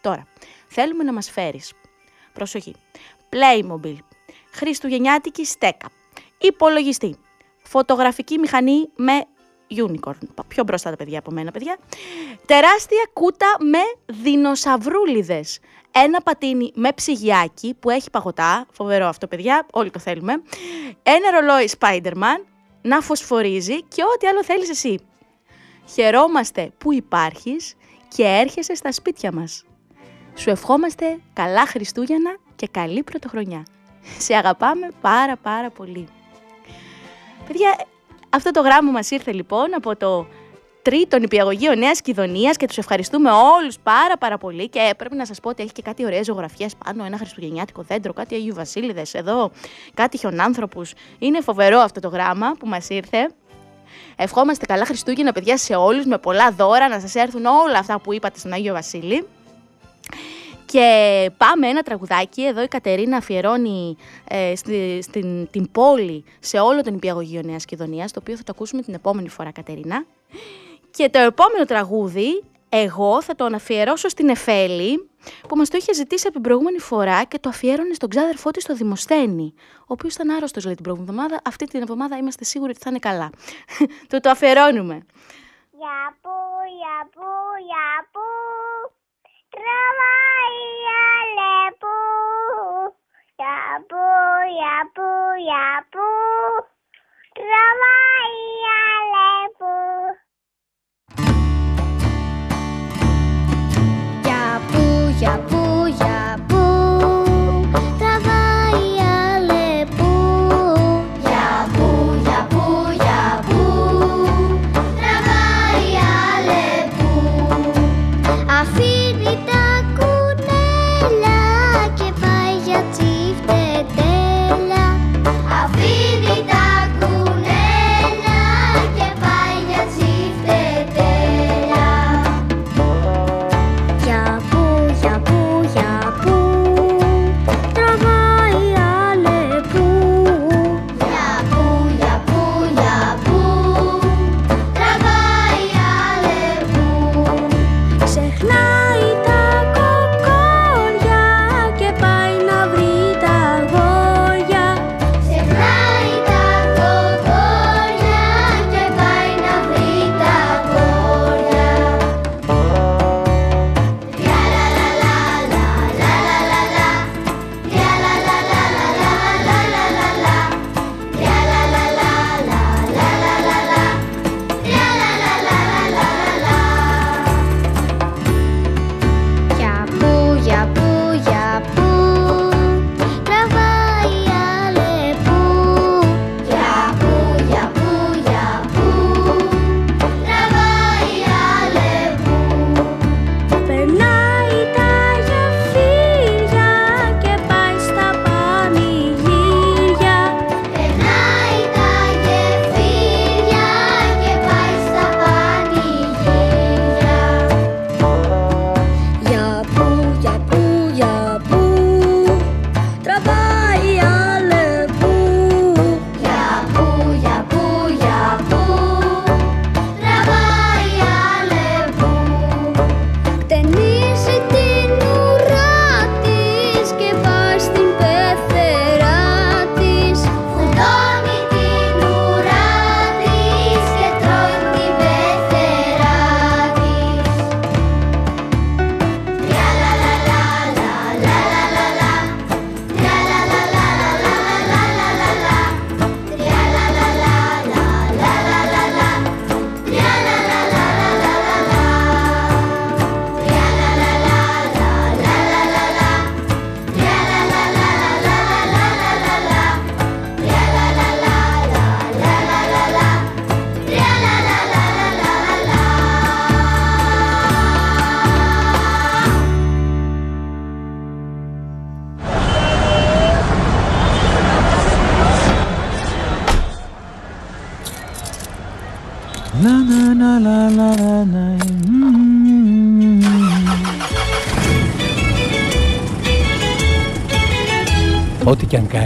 [0.00, 0.26] Τώρα,
[0.66, 1.72] θέλουμε να μας φέρεις.
[2.32, 2.74] Προσοχή.
[3.30, 3.96] Playmobil,
[4.52, 5.86] χριστουγεννιάτικη στέκα,
[6.38, 7.16] υπολογιστή,
[7.62, 9.12] φωτογραφική μηχανή με
[9.70, 10.44] unicorn.
[10.48, 11.76] Πιο μπροστά τα παιδιά από μένα, παιδιά.
[12.46, 15.58] Τεράστια κούτα με δεινοσαυρούλιδες.
[16.04, 18.66] Ένα πατίνι με ψυγιάκι που έχει παγωτά.
[18.72, 19.66] Φοβερό αυτό, παιδιά.
[19.72, 20.32] Όλοι το θέλουμε.
[21.02, 22.44] Ένα ρολόι Spider-Man
[22.82, 24.98] να φωσφορίζει και ό,τι άλλο θέλεις εσύ.
[25.94, 27.74] Χαιρόμαστε που υπάρχεις
[28.08, 29.64] και έρχεσαι στα σπίτια μας.
[30.34, 33.66] Σου ευχόμαστε καλά Χριστούγεννα και καλή πρωτοχρονιά.
[34.18, 36.08] Σε αγαπάμε πάρα πάρα πολύ.
[37.46, 37.86] Παιδιά,
[38.30, 40.26] αυτό το γράμμα μας ήρθε λοιπόν από το
[40.86, 45.40] τρίτο νηπιαγωγείο Νέας Κιδωνίας και τους ευχαριστούμε όλους πάρα πάρα πολύ και πρέπει να σας
[45.40, 49.50] πω ότι έχει και κάτι ωραίες ζωγραφιές πάνω, ένα χριστουγεννιάτικο δέντρο, κάτι Αγίου Βασίλειδες εδώ,
[49.94, 50.92] κάτι χιονάνθρωπους.
[51.18, 53.30] Είναι φοβερό αυτό το γράμμα που μας ήρθε.
[54.16, 58.12] Ευχόμαστε καλά Χριστούγεννα παιδιά σε όλους με πολλά δώρα να σας έρθουν όλα αυτά που
[58.12, 59.26] είπατε στον Άγιο Βασίλη.
[60.66, 62.42] Και πάμε ένα τραγουδάκι.
[62.42, 63.96] Εδώ η Κατερίνα αφιερώνει
[64.28, 68.52] ε, στη, στην, την πόλη σε όλο τον υπηαγωγείο Νέας Κιδωνίας, το οποίο θα το
[68.54, 70.04] ακούσουμε την επόμενη φορά, Κατερίνα.
[70.96, 75.10] Και το επόμενο τραγούδι, εγώ θα το αναφιερώσω στην Εφέλη,
[75.48, 78.62] που μας το είχε ζητήσει από την προηγούμενη φορά και το αφιέρωνε στον ξάδερφό της
[78.62, 81.42] στο Δημοσθένη, ο οποίος ήταν άρρωστος λέει την προηγούμενη εβδομάδα.
[81.44, 83.30] Αυτή την εβδομάδα είμαστε σίγουροι ότι θα είναι καλά.
[84.10, 85.06] το το αφιερώνουμε.
[85.82, 86.36] Για πού,
[86.80, 87.28] για πού,
[87.70, 88.26] για πού
[89.54, 91.98] τραβάει η Αλεπού.
[93.40, 94.04] Για πού,
[94.58, 95.08] για πού,
[95.48, 96.06] για πού
[97.38, 100.25] τραβάει η Αλεπού.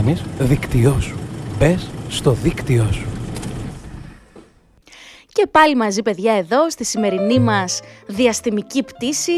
[0.01, 1.19] Ό,τι και αν κάνεις, δίκτυό σου.
[1.59, 3.07] Μπες στο δίκτυό σου.
[5.33, 9.33] Και πάλι μαζί παιδιά εδώ στη σημερινή μας διαστημική πτήση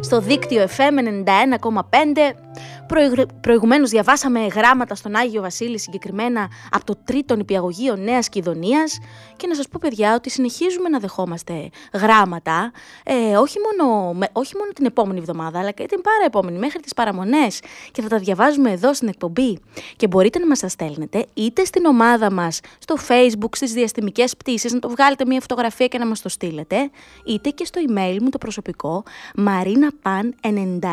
[0.00, 2.45] στο δίκτυο FM 91,5
[2.88, 8.98] Προηγου- Προηγουμένως διαβάσαμε γράμματα στον Άγιο Βασίλη συγκεκριμένα από το τρίτο νηπιαγωγείο Νέας Κιδωνίας
[9.36, 12.72] και να σας πω παιδιά ότι συνεχίζουμε να δεχόμαστε γράμματα
[13.04, 16.94] ε, όχι, μόνο, με- όχι μόνο την επόμενη εβδομάδα αλλά και την παραεπόμενη μέχρι τις
[16.94, 17.60] παραμονές.
[17.92, 19.58] Και θα τα διαβάζουμε εδώ στην εκπομπή.
[19.96, 24.72] Και μπορείτε να μας τα στέλνετε είτε στην ομάδα μας στο facebook στις διαστημικές πτήσεις
[24.72, 26.90] να το βγάλετε μια φωτογραφία και να μας το στείλετε
[27.26, 29.02] είτε και στο email μου το προσωπικό
[29.36, 30.84] marinapan91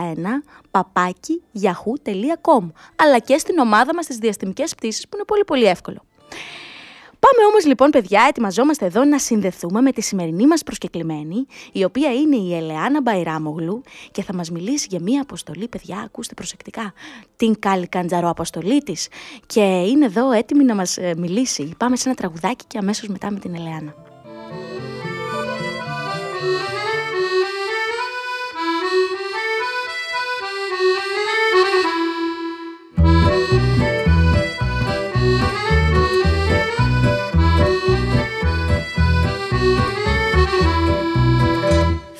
[0.71, 1.41] παπάκι
[1.84, 6.02] yahoo.com αλλά και στην ομάδα μας στις διαστημικές πτήσεις που είναι πολύ πολύ εύκολο.
[7.19, 12.13] Πάμε όμως λοιπόν παιδιά, ετοιμαζόμαστε εδώ να συνδεθούμε με τη σημερινή μας προσκεκλημένη, η οποία
[12.13, 16.93] είναι η Ελεάνα Μπαϊράμογλου και θα μας μιλήσει για μία αποστολή, παιδιά, ακούστε προσεκτικά,
[17.36, 19.08] την Καλικαντζαρό αποστολή της
[19.46, 21.74] και είναι εδώ έτοιμη να μας ε, μιλήσει.
[21.78, 24.12] Πάμε σε ένα τραγουδάκι και αμέσως μετά με την Ελεάνα.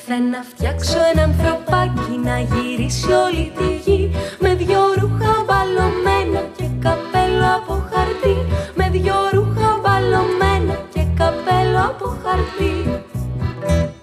[0.06, 4.10] Θέλω να φτιάξω ένα ανθρωπάκι να γυρίσει όλη τη γη.
[4.38, 8.36] Με δυο ρούχα μπαλωμένα και καπέλο από χαρτί.
[8.74, 12.74] Με δυο ρούχα μπαλωμένα και καπέλο από χαρτί.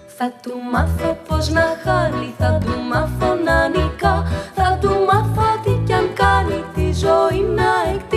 [0.06, 4.14] Θα του μάθω πως να χάνει, θα του μάθω να νικά.
[4.54, 8.11] Θα του μάθω τι κι αν κάνει τη ζωή να εκτιμά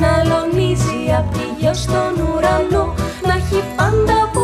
[0.00, 2.94] να λονίζει απ' τη γιο στον ουρανό.
[3.26, 4.37] Να έχει πάντα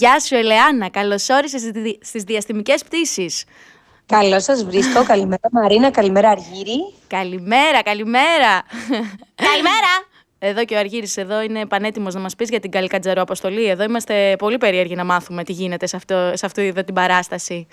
[0.00, 3.44] Γεια σου Ελεάνα, καλώς όρισες στις δι- στις διαστημικές πτήσεις.
[4.06, 5.04] Καλώς σας βρίσκω.
[5.04, 6.92] Καλημέρα Μαρίνα, καλημέρα Αργύρη.
[7.06, 8.62] Καλημέρα, καλημέρα.
[9.48, 9.92] καλημέρα.
[10.38, 13.64] Εδώ και ο Αργύρης εδώ είναι πανέτοιμος να μας πεις για την Καλικατζαρό αποστολή.
[13.68, 17.66] Εδώ είμαστε πολύ περίεργοι να μάθουμε τι γίνεται σε, αυτό, σε αυτή εδώ την παράσταση.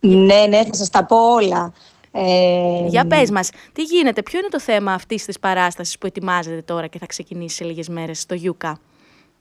[0.00, 1.72] Ναι, ναι, θα σας τα πω όλα.
[2.12, 6.62] Ε, Για πες μας, τι γίνεται, ποιο είναι το θέμα αυτής της παράστασης που ετοιμάζεται
[6.62, 8.78] τώρα και θα ξεκινήσει σε λίγες μέρες στο Γιούκα;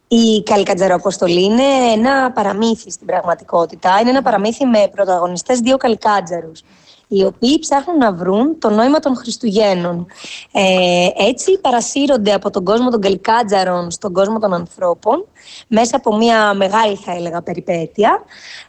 [0.07, 3.99] Η Καλικάτζαρο-αποστολή είναι ένα παραμύθι στην πραγματικότητα.
[4.01, 6.63] Είναι ένα παραμύθι με πρωταγωνιστές δύο καλικάτζαρους,
[7.07, 10.07] οι οποίοι ψάχνουν να βρουν το νόημα των Χριστουγέννων.
[10.51, 15.25] Ε, έτσι παρασύρονται από τον κόσμο των καλικάτζαρων στον κόσμο των ανθρώπων,
[15.67, 18.23] μέσα από μια μεγάλη θα έλεγα περιπέτεια.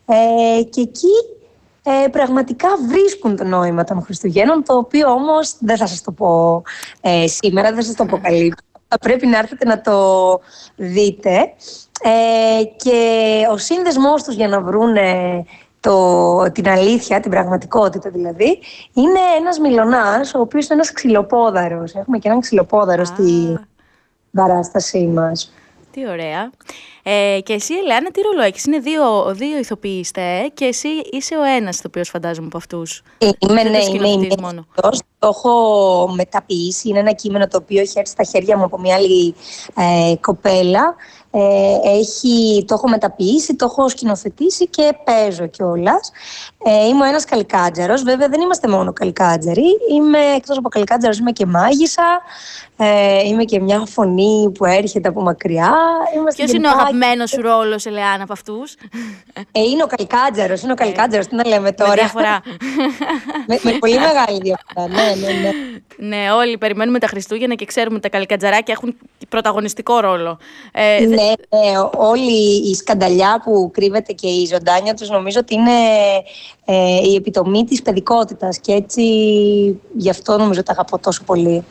[0.07, 1.15] Ε, και εκεί
[1.83, 6.63] ε, πραγματικά βρίσκουν το νόημα των Χριστουγέννων, το οποίο όμως δεν θα σας το πω
[7.01, 8.65] ε, σήμερα, δεν θα σας το αποκαλύψω.
[8.95, 10.41] Θα πρέπει να έρθετε να το
[10.77, 11.53] δείτε.
[12.03, 13.01] Ε, και
[13.51, 15.45] ο σύνδεσμός τους για να βρούνε
[15.81, 18.59] το, την αλήθεια, την πραγματικότητα δηλαδή,
[18.93, 21.95] είναι ένας μιλονάς, ο οποίος είναι ένας ξυλοπόδαρος.
[21.95, 23.59] Έχουμε και έναν ξυλοπόδαρο στη
[24.33, 25.53] παράστασή μας.
[25.91, 26.51] Τι ωραία.
[27.03, 30.89] Ε, και εσύ, Ελένα, τι ρόλο έχεις; Είναι δύο, δύο ηθοποιοί είστε, ε, και εσύ
[31.11, 33.03] είσαι ο ένας ηθοποιός, φαντάζομαι, από αυτούς.
[33.19, 34.67] Είμαι, Δεν ναι, το είμαι, σκηνοθετείς είμαι μόνο.
[35.29, 35.43] Ηθοποιός.
[35.43, 36.89] Το έχω μεταποιήσει.
[36.89, 39.35] Είναι ένα κείμενο το οποίο έχει έρθει στα χέρια μου από μια άλλη
[39.77, 40.95] ε, κοπέλα.
[41.37, 46.11] Ε, έχει, το έχω μεταποιήσει, το έχω σκηνοθετήσει και παίζω κιόλας.
[46.65, 48.03] Ε, είμαι ένας καλικάτζαρος.
[48.03, 49.67] Βέβαια δεν είμαστε μόνο καλικάτζαροι.
[49.93, 52.21] Είμαι, εκτός από καλικάτζαρος είμαι και μάγισσα.
[52.77, 55.75] Ε, είμαι και μια φωνή που έρχεται από μακριά.
[56.17, 58.75] Είμαστε Ποιος είναι ο γενικά- αγαπημένος σου ρόλος, Ελεάνα, από αυτούς;
[59.53, 61.27] Ε, είναι ο καλικάτζαρος, είναι ο καλικάτζαρος.
[61.27, 62.41] Τι να λέμε τώρα; Με διαφορά.
[63.49, 64.89] με, με πολύ μεγάλη διαφορά.
[64.95, 65.51] Ναι, ναι, ναι.
[66.17, 68.97] ναι, όλοι περιμένουμε τα Χριστούγεννα και ξέρουμε ότι τα καλικατζαράκια έχουν
[69.29, 70.39] πρωταγωνιστικό ρόλο.
[70.73, 75.73] Ε, ναι, ναι, όλη η σκανταλιά που κρύβεται και η ζωντάνια τους νομίζω ότι είναι
[76.65, 79.03] ε, η επιτομή της παιδικότητας και έτσι
[79.97, 81.65] γι' αυτό νομίζω τα αγαπώ τόσο πολύ.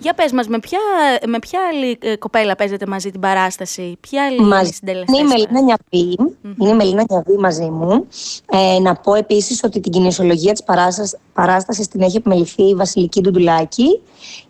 [0.00, 0.78] Για πες μας, με ποια,
[1.26, 5.18] με ποια άλλη ε, κοπέλα παίζετε μαζί την παράσταση, ποια άλλη Μαζί συντελεστές.
[5.18, 6.16] είναι η Μελίνα Νιαβή,
[6.60, 8.06] είναι η Μελίνα Νιαβή μαζί μου.
[8.50, 13.20] Ε, να πω επίσης ότι την κινησιολογία της παράστασης, παράστασης την έχει επιμεληθεί η Βασιλική
[13.20, 14.00] Ντουντουλάκη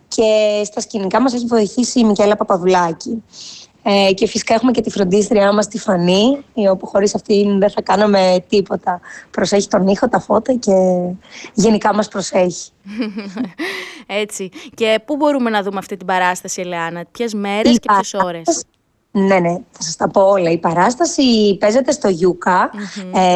[0.09, 3.22] και στα σκηνικά μας έχει βοηθήσει η Μικέλα Παπαδουλάκη.
[3.83, 7.70] Ε, και φυσικά έχουμε και τη φροντίστριά μας τη Φανή, η όπου χωρίς αυτήν δεν
[7.70, 9.01] θα κάναμε τίποτα.
[9.31, 10.72] Προσέχει τον ήχο, τα φώτα και
[11.55, 12.70] γενικά μας προσέχει.
[14.22, 14.51] Έτσι.
[14.74, 18.64] Και πού μπορούμε να δούμε αυτή την παράσταση, Ελεάνα, ποιες μέρες Η και ποιες ώρες;
[19.11, 20.51] Ναι, ναι, θα σας τα πω όλα.
[20.51, 22.71] Η παράσταση παίζεται στο γιουκα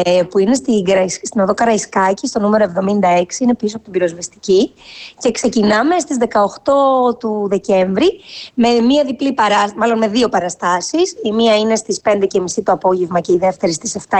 [0.03, 3.93] ε, που είναι στην, Καραϊς- στην οδό Καραϊσκάκη, στο νούμερο 76, είναι πίσω από την
[3.93, 4.73] πυροσβεστική.
[5.19, 8.19] Και ξεκινάμε στις 18 του Δεκέμβρη
[8.53, 11.15] με μία διπλή παράσταση, μάλλον με δύο παραστάσεις.
[11.23, 14.19] Η μία είναι στις 5.30 το απόγευμα και η δεύτερη στις 7.30.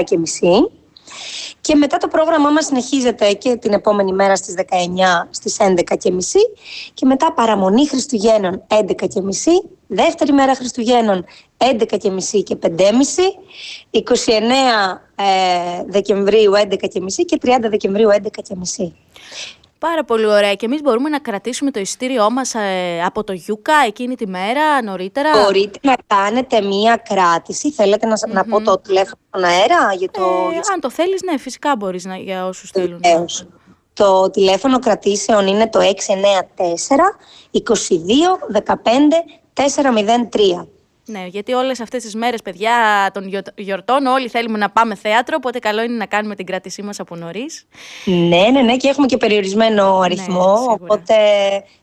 [1.62, 4.64] Και μετά το πρόγραμμά μας συνεχίζεται και την επόμενη μέρα στις 19
[5.30, 5.76] στις 11.30
[6.94, 8.78] και μετά παραμονή Χριστουγέννων 11.30,
[9.88, 11.26] δεύτερη μέρα Χριστουγέννων
[11.58, 12.72] 11.30 και 5.30,
[13.92, 14.00] 29
[15.16, 16.68] ε, Δεκεμβρίου 11.30
[17.26, 18.92] και 30 Δεκεμβρίου 11.30.
[19.90, 20.54] Πάρα πολύ ωραία.
[20.54, 24.84] Και εμείς μπορούμε να κρατήσουμε το ειστήριό μας ε, από το Γιούκα εκείνη τη μέρα,
[24.84, 27.72] νωρίτερα; Μπορείτε να κάνετε μία κράτηση.
[27.72, 30.22] Θέλετε να, σα- να πω το τηλέφωνο στον αέρα για το...
[30.54, 33.00] Ε, αν το θέλεις, ναι, φυσικά μπορείς να, για όσους θέλουν.
[33.04, 33.48] Βεβαίως.
[33.94, 35.84] Το τηλέφωνο κρατήσεων είναι το 694
[37.52, 37.62] 22
[38.64, 38.74] 15
[39.54, 40.68] 403.
[41.06, 42.72] Ναι, γιατί όλες αυτές τις μέρες, παιδιά,
[43.14, 46.82] των γιορ- γιορτών, όλοι θέλουμε να πάμε θέατρο, οπότε καλό είναι να κάνουμε την κράτησή
[46.82, 47.66] μας από νωρίς.
[48.06, 51.16] Ναι, ναι, ναι, και έχουμε και περιορισμένο αριθμό, οπότε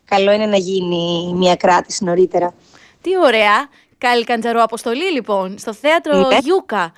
[0.05, 2.53] καλό είναι να γίνει μία κράτηση νωρίτερα.
[3.01, 3.69] Τι ωραία.
[3.97, 6.37] Καλή καντζαροαποστολή, λοιπόν, στο θέατρο Ναι.
[6.41, 6.93] Γιούκα.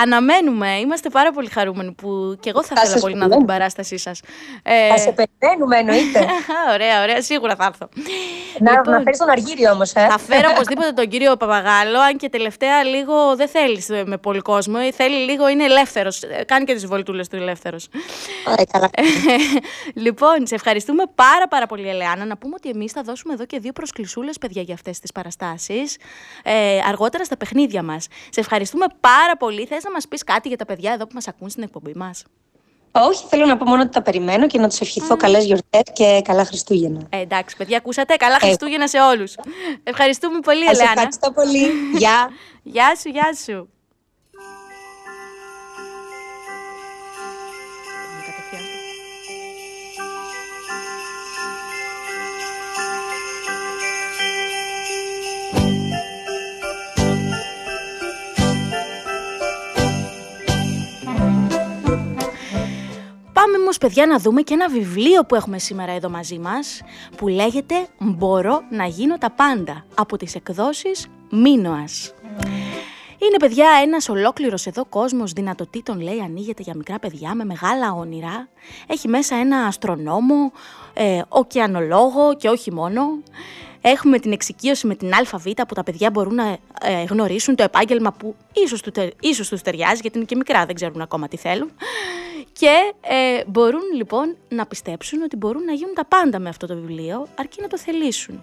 [0.00, 3.28] Αναμένουμε, είμαστε πάρα πολύ χαρούμενοι που και εγώ θα Θα ήθελα σας πολύ να δω
[3.28, 3.52] περιμένουμε.
[3.52, 4.20] την παράστασή σας.
[4.62, 6.26] Ε, Θα σε περιμένουμε, εννοείται.
[6.74, 7.88] ωραία, ωραία, σίγουρα θα έρθω.
[8.60, 10.06] να, Λοιπόν, να φέρεις τον Αργύριο όμως, ε.
[10.10, 14.78] Θα φέρω οπωσδήποτε τον κύριο Παπαγάλο, αν και τελευταία λίγο δεν θέλει με πολύ κόσμο.
[14.86, 16.20] ε, Θέλει λίγο, είναι ελεύθερος.
[16.46, 17.88] Κάνει και τις βολτούλες του ελεύθερος.
[18.58, 18.90] Ε, καλά.
[20.04, 22.24] λοιπόν, σε ευχαριστούμε πάρα πάρα πολύ, Ελεάνα.
[22.24, 25.96] Να πούμε ότι εμείς θα δώσουμε εδώ και δύο προσκλησούλες, παιδιά, για αυτές τις παραστάσεις.
[26.42, 28.06] Ε, αργότερα στα παιχνίδια μας.
[28.30, 29.66] Σε ευχαριστούμε πάρα πολύ.
[29.66, 32.24] Θες να μας πεις κάτι για τα παιδιά εδώ που μας ακούν στην εκπομπή μας;
[32.92, 36.20] Όχι, θέλω να πω μόνο ότι τα περιμένω και να τους ευχηθώ καλές γιορτές και
[36.24, 37.00] καλά Χριστούγεννα.
[37.10, 38.16] Ε, εντάξει, παιδιά, ακούσατε.
[38.16, 39.34] Καλά Χριστούγεννα σε όλους.
[39.82, 40.92] Ευχαριστούμε πολύ, Σας Ελεάνα.
[40.92, 41.70] ευχαριστώ πολύ.
[41.98, 42.30] Γεια.
[42.74, 43.68] Γεια σου, γεια σου.
[63.48, 66.80] Πάμε όμως, παιδιά, να δούμε και ένα βιβλίο που έχουμε σήμερα εδώ μαζί μας,
[67.16, 72.14] που λέγεται «Μπορώ να γίνω τα πάντα» από τις εκδόσεις Μίνωας.
[73.18, 78.48] Είναι, παιδιά, ένας ολόκληρος εδώ κόσμος δυνατοτήτων, λέει, ανοίγεται για μικρά παιδιά με μεγάλα όνειρα.
[78.86, 80.52] Έχει μέσα ένα αστρονόμο,
[80.94, 83.00] ε, ωκεανολόγο και όχι μόνο.
[83.80, 88.12] Έχουμε την εξοικείωση με την ΑΒ που τα παιδιά μπορούν να ε, γνωρίσουν το επάγγελμα
[88.12, 91.36] που ίσως, του, τε- ίσως τους ταιριάζει, γιατί είναι και μικρά, δεν ξέρουν ακόμα τι
[91.36, 91.70] θέλουν.
[92.52, 96.74] Και ε, μπορούν λοιπόν να πιστέψουν ότι μπορούν να γίνουν τα πάντα με αυτό το
[96.74, 98.42] βιβλίο, αρκεί να το θελήσουν.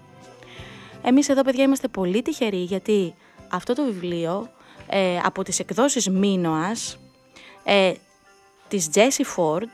[1.03, 3.15] Εμείς εδώ, παιδιά, είμαστε πολύ τυχεροί, γιατί
[3.51, 4.49] αυτό το βιβλίο
[4.89, 6.97] ε, από τις εκδόσεις Μίνωας
[7.63, 7.91] ε,
[8.67, 9.69] της Jessie Ford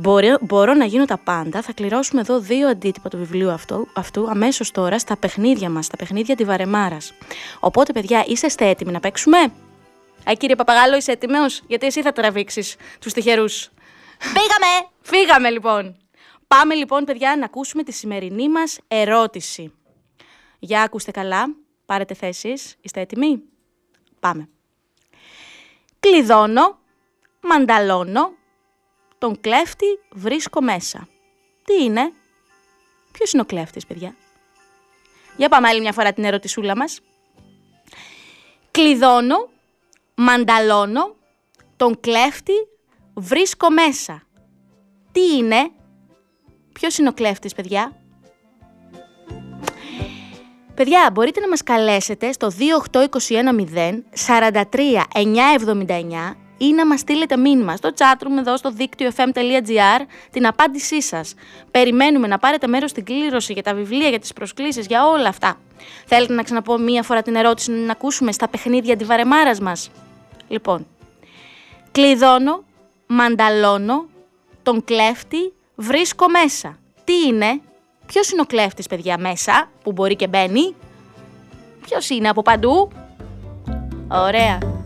[0.00, 1.62] Μπορώ, μπορώ να γίνω τα πάντα.
[1.62, 5.96] Θα κληρώσουμε εδώ δύο αντίτυπα του βιβλίου αυτού, αυτού αμέσως τώρα στα παιχνίδια μας, στα
[5.96, 7.12] παιχνίδια τη Βαρεμάρας.
[7.60, 9.38] Οπότε παιδιά είσαστε έτοιμοι να παίξουμε;
[10.28, 13.70] Α, κύριε Παπαγάλο, είσαι έτοιμος, γιατί εσύ θα τραβήξεις τους τυχερούς.
[14.18, 14.88] Φύγαμε!
[15.00, 15.96] Φύγαμε λοιπόν.
[16.46, 19.72] Πάμε λοιπόν παιδιά να ακούσουμε τη σημερινή μας ερώτηση.
[20.58, 21.54] Για ακούστε καλά,
[21.86, 23.42] πάρετε θέσεις, είστε έτοιμοι;
[24.20, 24.48] Πάμε.
[26.00, 26.78] Κλειδώνω,
[27.40, 28.32] μανταλώνω,
[29.20, 31.08] τον κλέφτη βρίσκω μέσα.
[31.64, 32.12] Τι είναι;
[33.12, 34.14] Ποιος είναι ο κλέφτης, παιδιά;
[35.36, 37.00] Για πάμε άλλη μια φορά την ερωτησούλα μας.
[38.70, 39.48] Κλειδώνω,
[40.14, 41.16] μανταλώνω,
[41.76, 42.52] τον κλέφτη
[43.14, 44.22] βρίσκω μέσα.
[45.12, 45.70] Τι είναι;
[46.72, 48.00] Ποιος είναι ο κλέφτης, παιδιά;
[50.74, 57.90] Παιδιά, μπορείτε να μας καλέσετε στο 28210 43 979 ή να μας στείλετε μήνυμα στο
[57.96, 60.00] chatroom εδώ στο δίκτυο fm.gr
[60.30, 61.34] την απάντησή σας.
[61.70, 65.58] Περιμένουμε να πάρετε μέρος στην κλήρωση για τα βιβλία, για τις προσκλήσεις, για όλα αυτά.
[66.06, 69.90] Θέλετε να ξαναπώ μία φορά την ερώτηση να ακούσουμε στα παιχνίδια τη βαρεμάρας μας;
[70.48, 70.86] Λοιπόν,
[71.92, 72.64] κλειδώνω,
[73.06, 74.06] μανταλώνω,
[74.62, 76.78] τον κλέφτη βρίσκω μέσα.
[77.04, 77.60] Τι είναι,
[78.06, 80.74] ποιος είναι ο κλέφτης παιδιά μέσα που μπορεί και μπαίνει,
[81.80, 82.90] ποιος είναι από παντού;
[84.08, 84.79] Ωραία.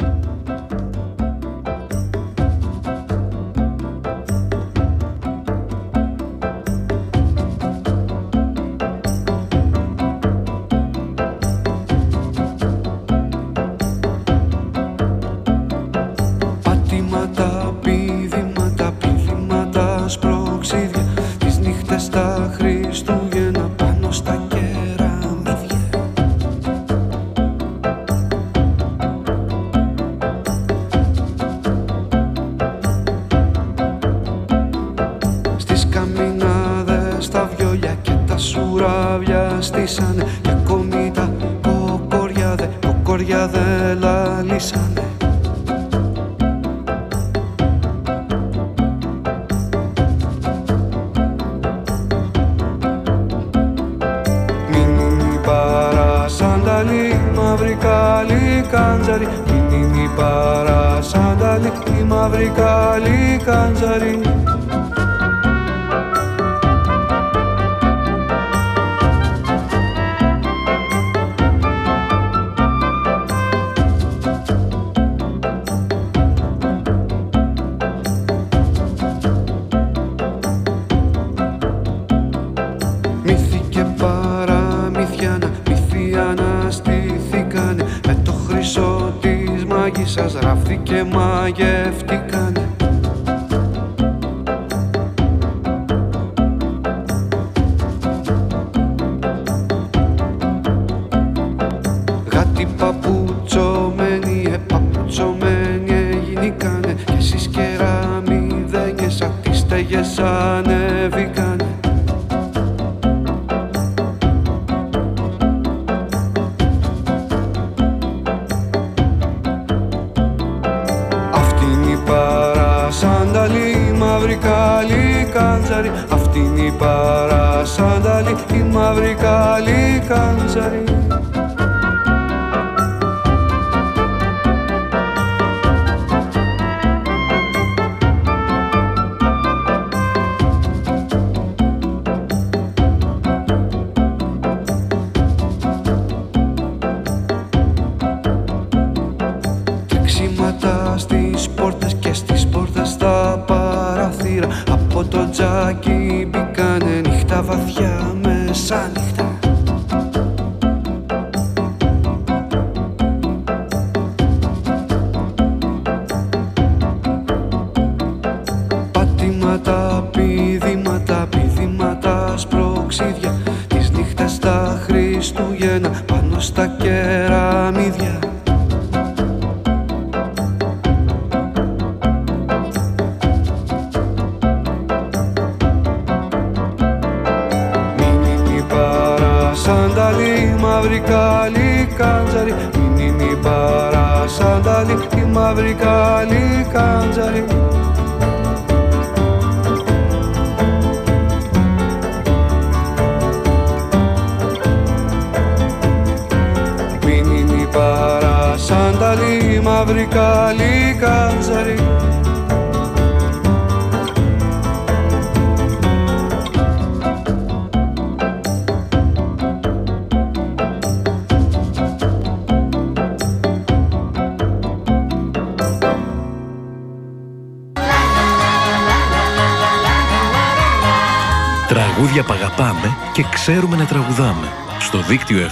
[59.19, 64.24] Καλή κάντζαρι Μινίνι παρασάνταλι, η μαύρη καλή κάντζαρι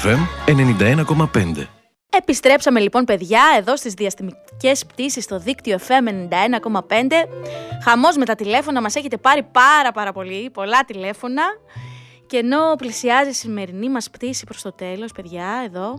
[0.04, 1.66] FM 91,5.
[2.10, 6.08] Επιστρέψαμε λοιπόν παιδιά εδώ στις διαστημικές πτήσεις στο δίκτυο FM
[6.68, 6.90] 91,5
[7.84, 11.42] Χαμός με τα τηλέφωνα, μας έχετε πάρει πάρα πάρα πολύ, πολλά τηλέφωνα.
[12.26, 15.94] Και ενώ πλησιάζει η σημερινή μας πτήση προς το τέλος παιδιά εδώ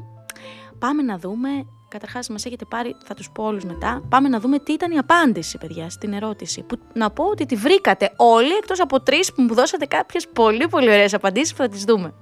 [0.80, 1.50] Πάμε να δούμε,
[1.88, 4.98] καταρχάς μας έχετε πάρει, θα τους πω όλους μετά Πάμε να δούμε τι ήταν η
[4.98, 6.62] απάντηση παιδιά στην ερώτηση.
[6.64, 10.68] Που, Να πω ότι τη βρήκατε όλοι εκτός από τρεις που μου δώσατε κάποιες πολύ
[10.68, 12.14] πολύ ωραίες απαντήσεις που θα τις δούμε.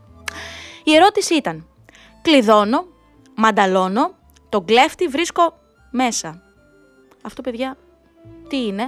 [0.84, 1.66] Η ερώτηση ήταν
[2.22, 2.86] Κλειδώνω
[3.36, 4.16] μανταλώνω,
[4.50, 5.60] τον κλέφτη βρίσκω
[5.92, 6.42] μέσα.
[7.22, 7.78] Αυτό, παιδιά,
[8.50, 8.84] τι είναι;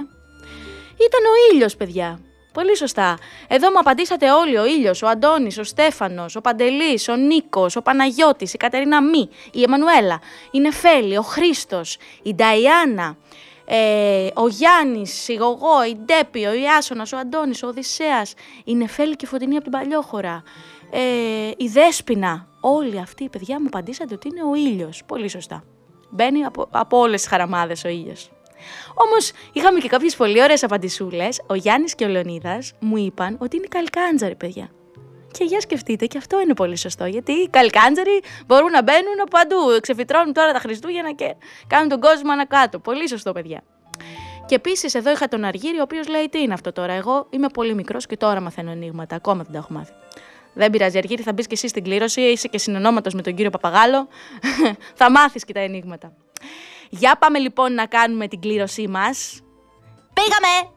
[0.94, 2.20] Ήταν ο ήλιος, παιδιά.
[2.52, 3.18] Πολύ σωστά.
[3.48, 4.58] Εδώ μου απαντήσατε όλοι.
[4.58, 9.28] Ο ήλιος, ο Αντώνης, ο Στέφανος, ο Παντελής, ο Νίκος, ο Παναγιώτης, η Κατερίνα Μη,
[9.52, 10.20] η Εμμανουέλα,
[10.50, 13.16] η Νεφέλη, ο Χρήστος, η Νταϊάννα,
[13.64, 19.16] ε, ο Γιάννης, η Γογό, η Ντέπη, ο Ιάσονας, ο Αντώνης, ο Οδυσσέας, η Νεφέλη
[19.16, 20.42] και η Φωτεινή από την Παλιόχώρα,
[20.96, 25.02] ε, η Δέσποινα, όλοι αυτοί οι παιδιά μου απαντήσατε ότι είναι ο ήλιος.
[25.06, 25.64] Πολύ σωστά.
[26.10, 28.30] Μπαίνει από, από όλες τις χαραμάδες ο ήλιος.
[28.94, 31.42] Όμως είχαμε και κάποιες πολύ ωραίες απαντησούλες.
[31.46, 34.70] Ο Γιάννης και ο Λεωνίδας μου είπαν ότι είναι καλκάντζαροι, παιδιά.
[35.30, 37.04] Και για σκεφτείτε, και αυτό είναι πολύ σωστό.
[37.04, 39.80] Γιατί οι καλκάντζαροι μπορούν να μπαίνουν από παντού.
[39.80, 41.34] Ξεφυτρώνουν τώρα τα Χριστούγεννα και
[41.66, 42.78] κάνουν τον κόσμο ανακάτω.
[42.78, 43.62] Πολύ σωστό, παιδιά.
[44.46, 46.92] Και επίσης εδώ είχα τον Αργύρι, ο οποίος λέει: Τι είναι αυτό τώρα.
[46.92, 49.16] Εγώ είμαι πολύ μικρός και τώρα μαθαίνω ενίγματα.
[49.16, 49.92] Ακόμα δεν τα έχω μάθει.
[50.54, 52.20] Δεν πειράζει, Αργύρι, θα μπεις και εσύ στην κλήρωση.
[52.20, 54.08] Είσαι και συνονόματο με τον κύριο Παπαγάλο.
[54.98, 56.12] θα μάθεις και τα ενίγματα.
[56.90, 59.40] Για πάμε λοιπόν να κάνουμε την κλήρωσή μας.
[60.14, 60.72] Πήγαμε!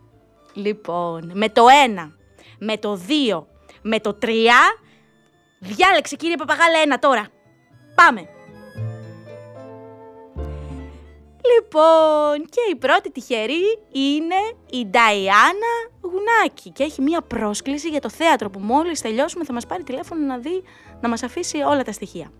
[0.53, 1.65] Λοιπόν, με το
[2.05, 2.11] 1,
[2.59, 3.01] με το
[3.31, 3.43] 2,
[3.81, 4.27] με το 3.
[5.59, 7.27] Διάλεξε κύριε Παπαγάλα ένα τώρα.
[7.95, 8.29] Πάμε!
[11.57, 14.35] Λοιπόν, και η πρώτη τυχερή είναι
[14.69, 19.65] η Νταϊάννα Γουνάκη και έχει μία πρόσκληση για το θέατρο που μόλις τελειώσουμε θα μας
[19.65, 20.63] πάρει τηλέφωνο να δει,
[21.01, 22.31] να μας αφήσει όλα τα στοιχεία.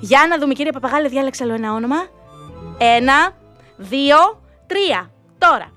[0.00, 1.96] Για να δούμε κύριε Παπαγάλη, διάλεξε άλλο ένα όνομα.
[2.78, 3.36] Ένα,
[3.76, 4.16] δύο,
[4.66, 5.10] τρία.
[5.38, 5.72] Τώρα.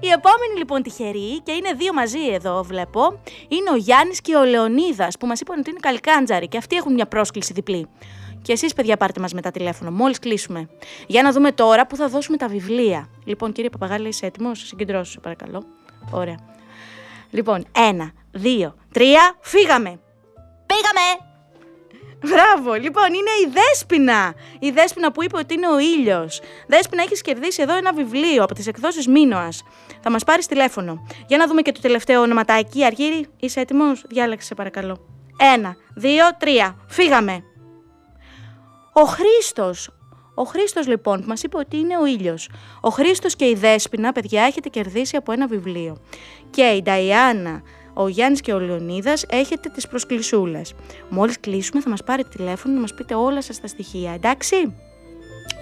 [0.00, 4.44] Η επόμενη λοιπόν τυχερή, και είναι δύο μαζί εδώ βλέπω, είναι ο Γιάννης και ο
[4.44, 7.88] Λεωνίδας που μας είπαν ότι είναι καλκάντζαροι και αυτοί έχουν μια πρόσκληση διπλή.
[8.44, 10.68] Και εσείς, παιδιά, πάρτε μας μετά τηλέφωνο, μόλις κλείσουμε.
[11.06, 13.08] Για να δούμε τώρα που θα δώσουμε τα βιβλία.
[13.24, 15.64] Λοιπόν, κύριε Παπαγάλη, είσαι έτοιμος; Συγκεντρώσου, παρακαλώ.
[16.10, 16.38] Ωραία.
[17.30, 20.00] Λοιπόν, ένα, δύο, τρία, φύγαμε.
[20.66, 21.32] Πήγαμε!
[22.20, 24.34] Μπράβο, λοιπόν, είναι η Δέσποινα.
[24.58, 26.40] Η Δέσποινα που είπε ότι είναι ο ήλιος.
[26.66, 29.48] Δέσποινα, έχεις κερδίσει εδώ ένα βιβλίο από τις εκδόσεις Μίνωα.
[30.00, 31.06] Θα μας πάρεις τηλέφωνο.
[31.26, 32.84] Για να δούμε και το τελευταίο ονοματάκι.
[32.84, 35.06] Αργύρι, είσαι έτοιμος; Διάλεξε, παρακαλώ.
[35.54, 36.76] Ένα, δύο, τρία.
[36.88, 37.44] Φύγαμε.
[38.96, 39.90] Ο Χρήστος.
[40.34, 42.48] Ο Χρήστος, λοιπόν, που μας είπε ότι είναι ο ήλιος.
[42.80, 45.96] Ο Χρήστος και η Δέσποινα, παιδιά, έχετε κερδίσει από ένα βιβλίο.
[46.50, 47.62] Και η Νταϊάννα,
[47.94, 50.74] ο Γιάννης και ο Λεωνίδας έχετε τις προσκλησούλες.
[51.08, 54.74] Μόλις κλείσουμε, θα μας πάρετε τηλέφωνο να μας πείτε όλα σας τα στοιχεία, εντάξει;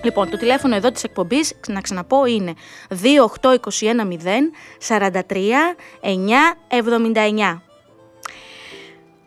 [0.04, 2.54] Λοιπόν, το τηλέφωνο εδώ της εκπομπής, να ξαναπώ, είναι
[2.88, 7.62] 28210 43 979.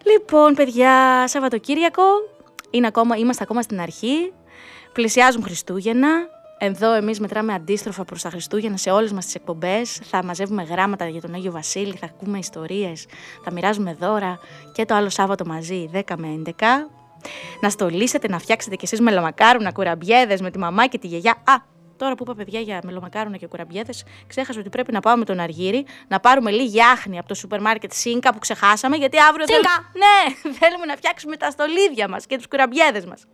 [0.03, 2.03] Λοιπόν, παιδιά, Σαββατοκύριακο,
[2.69, 4.33] είναι ακόμα, είμαστε ακόμα στην αρχή.
[4.93, 6.09] Πλησιάζουν Χριστούγεννα.
[6.57, 10.01] Εδώ εμείς μετράμε αντίστροφα προς τα Χριστούγεννα σε όλες μας τις εκπομπές.
[10.03, 13.05] Θα μαζεύουμε γράμματα για τον Άγιο Βασίλη, θα ακούμε ιστορίες,
[13.43, 14.39] θα μοιράζουμε δώρα
[14.73, 16.89] και το άλλο Σάββατο μαζί 10 με 11.
[17.61, 21.31] Να στολίσετε, να φτιάξετε κι εσείς μελομακάρουνα, κουραμπιέδες με τη μαμά και τη γιαγιά.
[21.31, 23.93] Α, Τώρα που είπα παιδιά για μελομακάρονα και κουραμπιέδε,
[24.27, 27.61] ξέχασα ότι πρέπει να πάμε με τον Αργύρι να πάρουμε λίγη άχνη από το σούπερ
[27.61, 28.95] μάρκετ Σίνκα που ξεχάσαμε.
[28.95, 29.45] Γιατί αύριο.
[29.47, 29.91] Σίνκα!
[29.93, 33.25] Ναι, θέλουμε να φτιάξουμε τα στολίδια μας και τους κουραμπιέδε μας.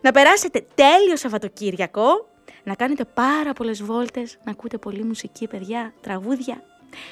[0.00, 2.28] Να περάσετε τέλειο Σαββατοκύριακο,
[2.64, 6.62] να κάνετε πάρα πολλές βόλτες, να ακούτε πολύ μουσική, παιδιά, τραγούδια.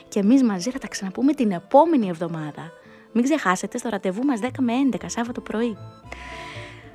[0.08, 2.72] Και εμείς μαζί θα τα ξαναπούμε την επόμενη εβδομάδα.
[3.12, 5.76] Μην ξεχάσετε στο ραντεβού μας 10 με 11 Σάββατο πρωί.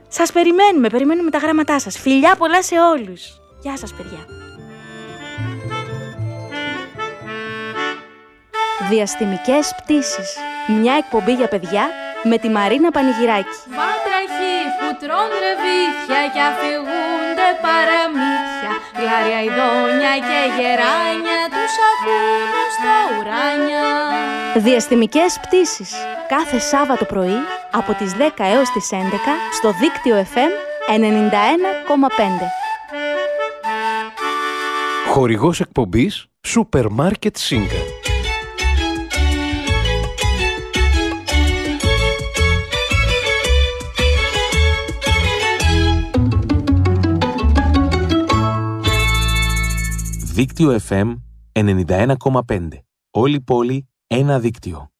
[0.07, 1.99] Σας περιμένουμε, περιμένουμε τα γράμματά σας.
[1.99, 3.39] Φιλιά πολλά σε όλους.
[3.62, 4.26] Γεια σας παιδιά.
[8.89, 10.38] Διαστημικές πτήσεις.
[10.68, 11.84] Μια εκπομπή για παιδιά
[12.24, 13.57] με τη Μαρίνα Πανηγυράκη.
[13.80, 23.88] Βάτραχοι που τρώνε ρεβίθια και αφηγούνται παραμύθια Γλάρια ειδόνια και γεράνια τους ακούνε στα ουράνια
[24.55, 25.91] Διαστημικές πτήσεις.
[26.28, 27.39] Κάθε Σάββατο πρωί
[27.72, 28.95] από τις 10 έως τις 11
[29.57, 30.51] στο δίκτυο FM
[30.88, 32.68] 91,5.
[35.10, 37.86] Χορηγός εκπομπής Supermarket Singer.
[50.34, 51.16] Δίκτυο FM
[51.51, 52.68] 91,5
[53.12, 54.91] Όλη πόλη, ένα δίκτυο.